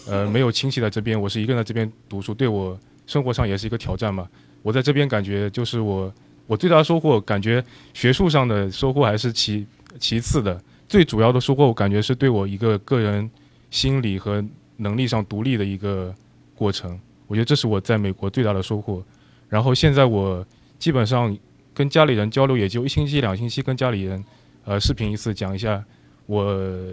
[0.06, 2.78] 呃没有亲戚在这边，我是一个人在这边读书，对我
[3.08, 4.28] 生活上也是一个挑战嘛。
[4.62, 6.14] 我在这边感觉就是我
[6.50, 9.64] 我最大的收获，感觉学术上的收获还是其
[10.00, 13.30] 其次的，最主要的收获我感觉是对我一个个人
[13.70, 14.44] 心理和
[14.78, 16.12] 能力上独立的一个
[16.56, 16.98] 过程。
[17.28, 19.00] 我觉得这是我在美国最大的收获。
[19.48, 20.44] 然后现在我
[20.78, 21.38] 基本上。
[21.72, 24.22] 跟家里人交流也就一星期、两星期，跟家里人，
[24.64, 25.82] 呃，视频一次，讲一下
[26.26, 26.52] 我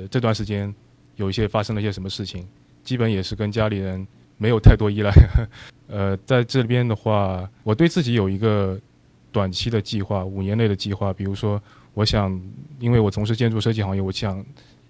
[0.09, 0.73] 这段时间
[1.15, 2.47] 有一些发生了一些什么事情。
[2.83, 5.11] 基本也是跟家里人没有太多依赖。
[5.87, 8.79] 呃，在这边的话，我对自己有一个
[9.31, 11.13] 短期的计划，五年内的计划。
[11.13, 11.61] 比如说，
[11.93, 12.41] 我想，
[12.79, 14.43] 因为我从事建筑设计行业，我想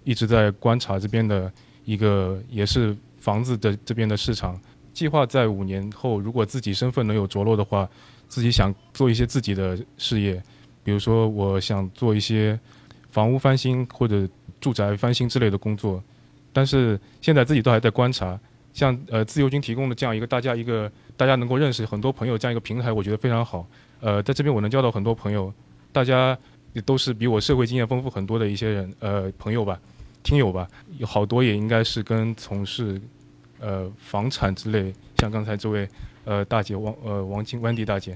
[0.04, 1.52] 一直在观察这边的
[1.84, 4.60] 一个也是房子的这边的市场。
[4.92, 7.88] 计划在五年后，如果自己身份能有着落的话。
[8.30, 10.34] 自己想做一些自己的事业，
[10.84, 12.60] 比如说我想做一些
[13.08, 14.28] 房屋翻新或者
[14.60, 16.04] 住宅翻新之类的工作，
[16.52, 18.38] 但是现在自己都还在观察。
[18.74, 23.66] 像呃自由军提供的这样一个大家一个大家能够认识很多朋友这样一个平台，我觉得非常好。
[24.00, 25.52] 呃，在这边我能交到很多朋友，
[25.92, 26.36] 大家
[26.72, 29.80] 也都是比我社会经验丰富很多的一些人，呃朋友吧，
[30.22, 30.68] 听友吧，
[30.98, 33.00] 有好多也应该是跟从事
[33.60, 35.88] 呃房产之类，像刚才这位。
[36.24, 38.14] 呃，大姐王呃王金温迪大姐，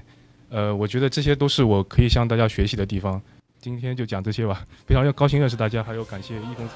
[0.49, 3.19] 呃，我觉得这些都是我可以向大家学习的地方。
[3.59, 6.75] 今天就讲这些吧，非常高兴认识大家，还有感谢易公子。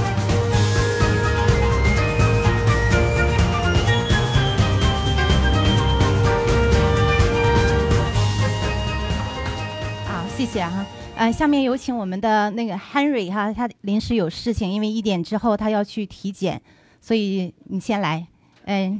[10.41, 10.83] 谢谢哈。
[11.15, 16.59] 呃，下面有请我们的那个 Henry 哈，他临时有事情，因为一点之后他要去体检，
[16.99, 18.25] 所以你先来，
[18.65, 18.99] 嗯。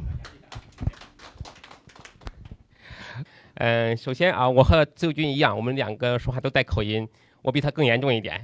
[3.56, 7.10] 嗯，首先啊，我和周军一样，我们两个说话都带口音。
[7.42, 8.40] 我比他更严重一点，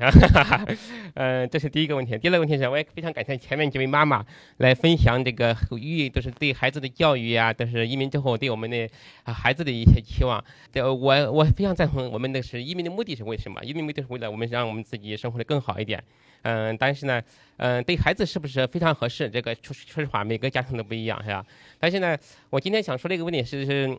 [1.14, 2.18] 嗯，这是第一个问题。
[2.18, 4.26] 第二个问题是，我也非常感谢前面几位妈妈
[4.58, 8.90] 来分享这个育，都是对孩子的教育啊，都是移民之后对我们的
[9.26, 10.44] 孩子的一些期望。
[10.74, 13.64] 这我我非常赞同，我们的是移民的目的是为什么？
[13.64, 16.04] 移民目的是为了我们让我们自己生活的更好一点。
[16.42, 17.22] 嗯，但是呢，
[17.58, 19.30] 嗯，对孩子是不是非常合适？
[19.30, 21.46] 这个说说实话，每个家庭都不一样，是吧？
[21.80, 22.18] 但是呢，
[22.50, 23.98] 我今天想说的一个问题是是。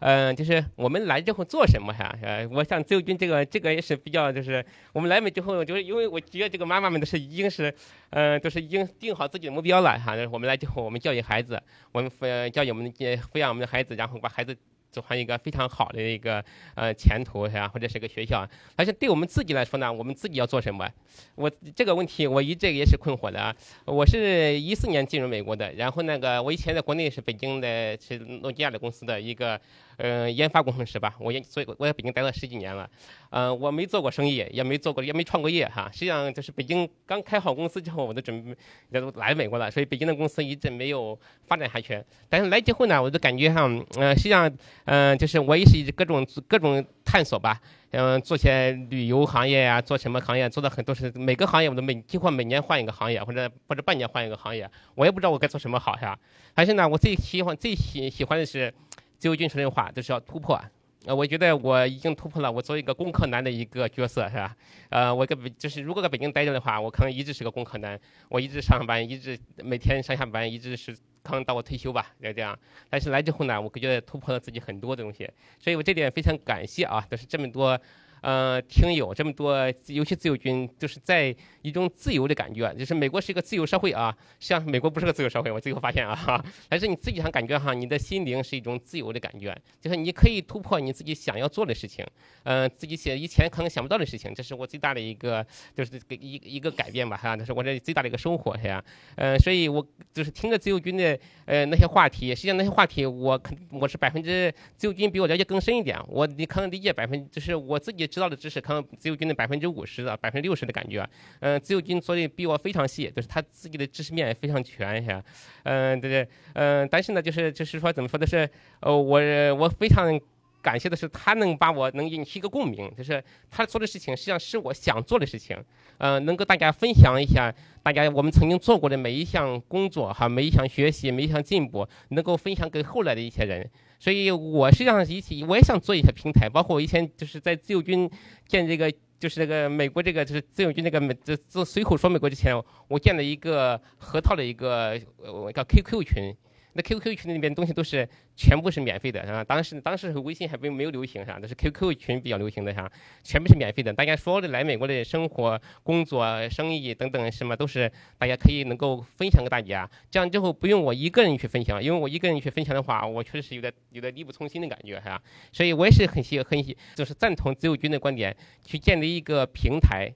[0.00, 2.16] 嗯，就是我们来之后做什么哈？
[2.22, 7.74] 呃，我想自由军这个这个也是比较，就是我们来美之后，就是因为我觉得这个妈妈们都是已经是，
[8.10, 10.14] 嗯，都是已经定好自己的目标了哈。
[10.32, 11.60] 我们来之后，我们教育孩子，
[11.92, 14.56] 我们抚教育我们的抚养我们的孩子，然后把孩子。
[14.90, 16.42] 走上一个非常好的一个
[16.74, 17.68] 呃前途是吧？
[17.68, 20.88] 或者是个学校，而且对我们自己来说呢，我们自己要做什么？
[21.34, 23.54] 我这个问题我一直也是困惑的啊。
[23.84, 29.60] 我是一四年进入美国的，然后那个我以前在国内是北京的，是诺基亚的公司的一个
[29.98, 31.14] 呃，研发工程师吧。
[31.18, 32.88] 我研，所以我在北京待了十几年了。
[33.30, 35.90] 呃，我没做过生意，也没做过，也没创过业哈。
[35.92, 38.56] 实际上就是北京刚开好公司之后，我都准
[38.90, 42.02] 备都来美国了，所以北京的公司一直没有发展下去。
[42.28, 44.50] 但是来之后呢，我就感觉上，呃，实际上，
[44.84, 47.60] 嗯，就是我也是各种各种探索吧。
[47.90, 56.18] 嗯，做些旅游行业呀，做什么行业，做的很多是每个行业我都每几乎每年换一个行业，或者或者半年换一个行业，我也不知道我该做什么好呀。
[56.54, 58.72] 但是呢，我最喜欢最喜喜欢的是
[59.18, 60.60] 最后军说的话，就是要突破。
[61.06, 64.56] 呃，我觉得我已经突破了，我作为一个工科男的一个角色是吧？
[64.90, 67.98] 呃，我个就是如果在北京待着的话，我可能一直是个工科男，
[68.28, 70.96] 我一直上班，一直每天上下班，一直是。
[71.20, 72.58] 可能到我退休吧，就这样。
[72.88, 77.78] 但是来之后呢，我觉得突破了自己很多的东西，所以我这点非常感谢啊，都是这么多。
[78.20, 79.56] 呃，听友这么多，
[79.86, 92.04] 尤其自由军，就是在一种自由的感觉，就是美国是一个自由社会啊，像美国不是个自由社会，我最后发现啊， 但是你自己上感觉哈，你的心灵是一种自由的感觉，就是你可以突破你自己想要做的事情，
[92.42, 95.46] 嗯，自己写以前可能想不到的事情，这是我最大的一个，
[95.76, 108.07] 就是给一一个改变吧哈，这是我这最大的一个收获是呀，嗯，所以我就是听着自由军的呃那些话题，实际上那些话题我肯我是百分之自由军比我了解更深一点，我你可能理解百分就是我自己。
[108.08, 111.08] 知道的知识可能自由军的百分之五十的百分之六十的感觉，
[111.40, 115.22] 嗯，自由军做的比我非常细，就是他自己的知识面也非常全，是吧？
[115.64, 118.48] 嗯，对对，嗯，但是呢，就是就是说怎么说的是，
[118.80, 119.20] 呃，我
[119.54, 120.18] 我非常
[120.60, 125.56] 感谢的是他能把我能引起一个共鸣，就是他做的事情实际上是我想做的事情，
[125.98, 133.70] 嗯，能够大家分享一下，大家我们曾经做过的每一项工作哈，每一项学习，每一项进步，能够分享给后来的一些人。
[133.98, 138.08] 所以，我实际上一起，我也想做一些平台，包括我以前就是在自由军
[138.46, 142.54] 建这个，就是这个美国这个，就是自由军那个美，这这随口说美国之前，
[142.88, 146.34] 我建了一个核桃的一个呃叫 QQ 群。
[146.74, 149.42] 那 QQ 群里面东西都是全部是免费的，是吧？
[149.42, 151.38] 当时当时微信还没没有流行，是吧？
[151.40, 152.90] 都是 QQ 群比较流行的，是吧？
[153.24, 159.90] 全部是免费的，大家所有的来美国的生活、工作、生意等等什么都是大家可以能够分享给大家。
[160.10, 165.20] 这样之后不用我一个人去分享，因为我一个人去分享的话，我确实是有点有点力不从心的感觉，是吧？
[165.52, 170.12] 所以我也是很喜很喜，就是赞同自由军的观点，去建立一个平台，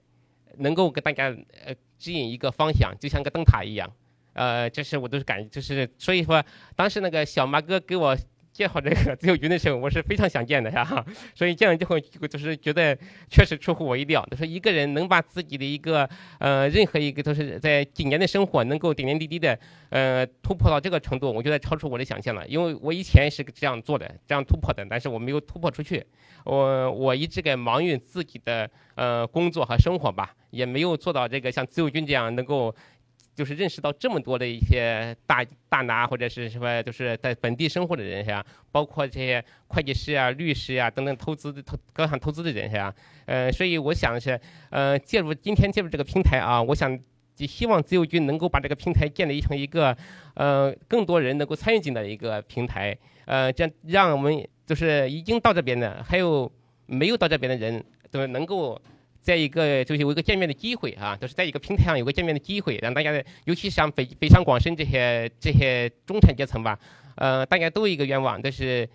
[0.57, 1.35] 能够给大家
[1.65, 3.91] 呃指引一个方向，就像个灯塔一样。
[4.33, 6.43] 呃，就是我都是感，就是所以说，
[6.75, 8.15] 当时那个小马哥给我
[8.51, 11.03] 介绍这个自由军的时候，我是非常想见的哈。
[11.33, 12.95] 所以见了之后，就是觉得
[13.27, 14.23] 确实出乎我意料。
[14.29, 16.07] 就是一个人能把自己的一个
[16.37, 19.57] 呃，任何一个都是在几年的生活，能够点点滴滴的
[19.89, 22.47] 呃突破到这个程度，我觉得超出我的想象了。
[22.47, 26.05] 因为我以前是这样做的，这样突破的，但是我没有突破出去。
[26.43, 32.75] 我我一直在忙于自己的呃工作和生活吧，也没有做到这个像自由军这样能够。
[33.35, 42.93] 就是认识到这么多的一些大大拿或者是什么，就是在本地生活的人呀，包括这些会计师啊、律师啊等等投资的投各项投资的人呀，
[43.25, 46.99] 呃，所以我想是，呃，介入今天介入这个平台啊，我想
[47.37, 49.97] 希望自由军能够把这个平台建立成一个，
[50.35, 56.51] 呃，更多人能够参与进来的一个平台，呃，这样让我们就是已经到这边的，还有
[56.85, 58.79] 没有到这边的人都能够。
[59.23, 66.77] 在一个就是有一个见面的机会啊，就是在一个平台上有个见面的机会，让大家，尤其像北北上广深这些这些中产阶层吧，
[67.15, 68.87] 呃，大家都有一个愿望，就是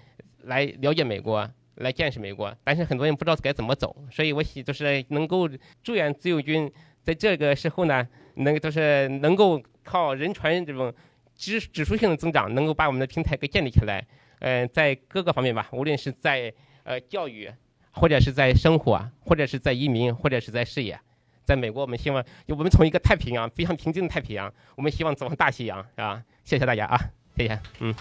[0.42, 5.48] 来了解美国，来见识美国，但是很多人不知道该怎么走，所以我希就是能够
[5.82, 6.70] 祝愿自由军
[7.02, 10.92] 在这个时候呢，能就是能够靠人传人这种
[11.34, 14.06] 指指数性的增长，能够把我们的平台给建立起来，
[14.40, 16.52] 嗯，在各个方面吧，无论是在
[16.84, 17.50] 呃教育。
[17.98, 20.98] 或者是在生活，或者是在移民，或者是在事业，
[21.44, 26.22] 在美国，我们希望我们从一个太平洋非常平静的太平洋，我们希望走向大西洋，是吧？
[26.44, 26.98] 谢谢大家啊，
[27.36, 27.94] 谢谢，嗯。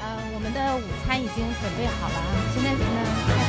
[0.00, 3.47] 呃，我们的午餐已经准备好了啊，现在呢。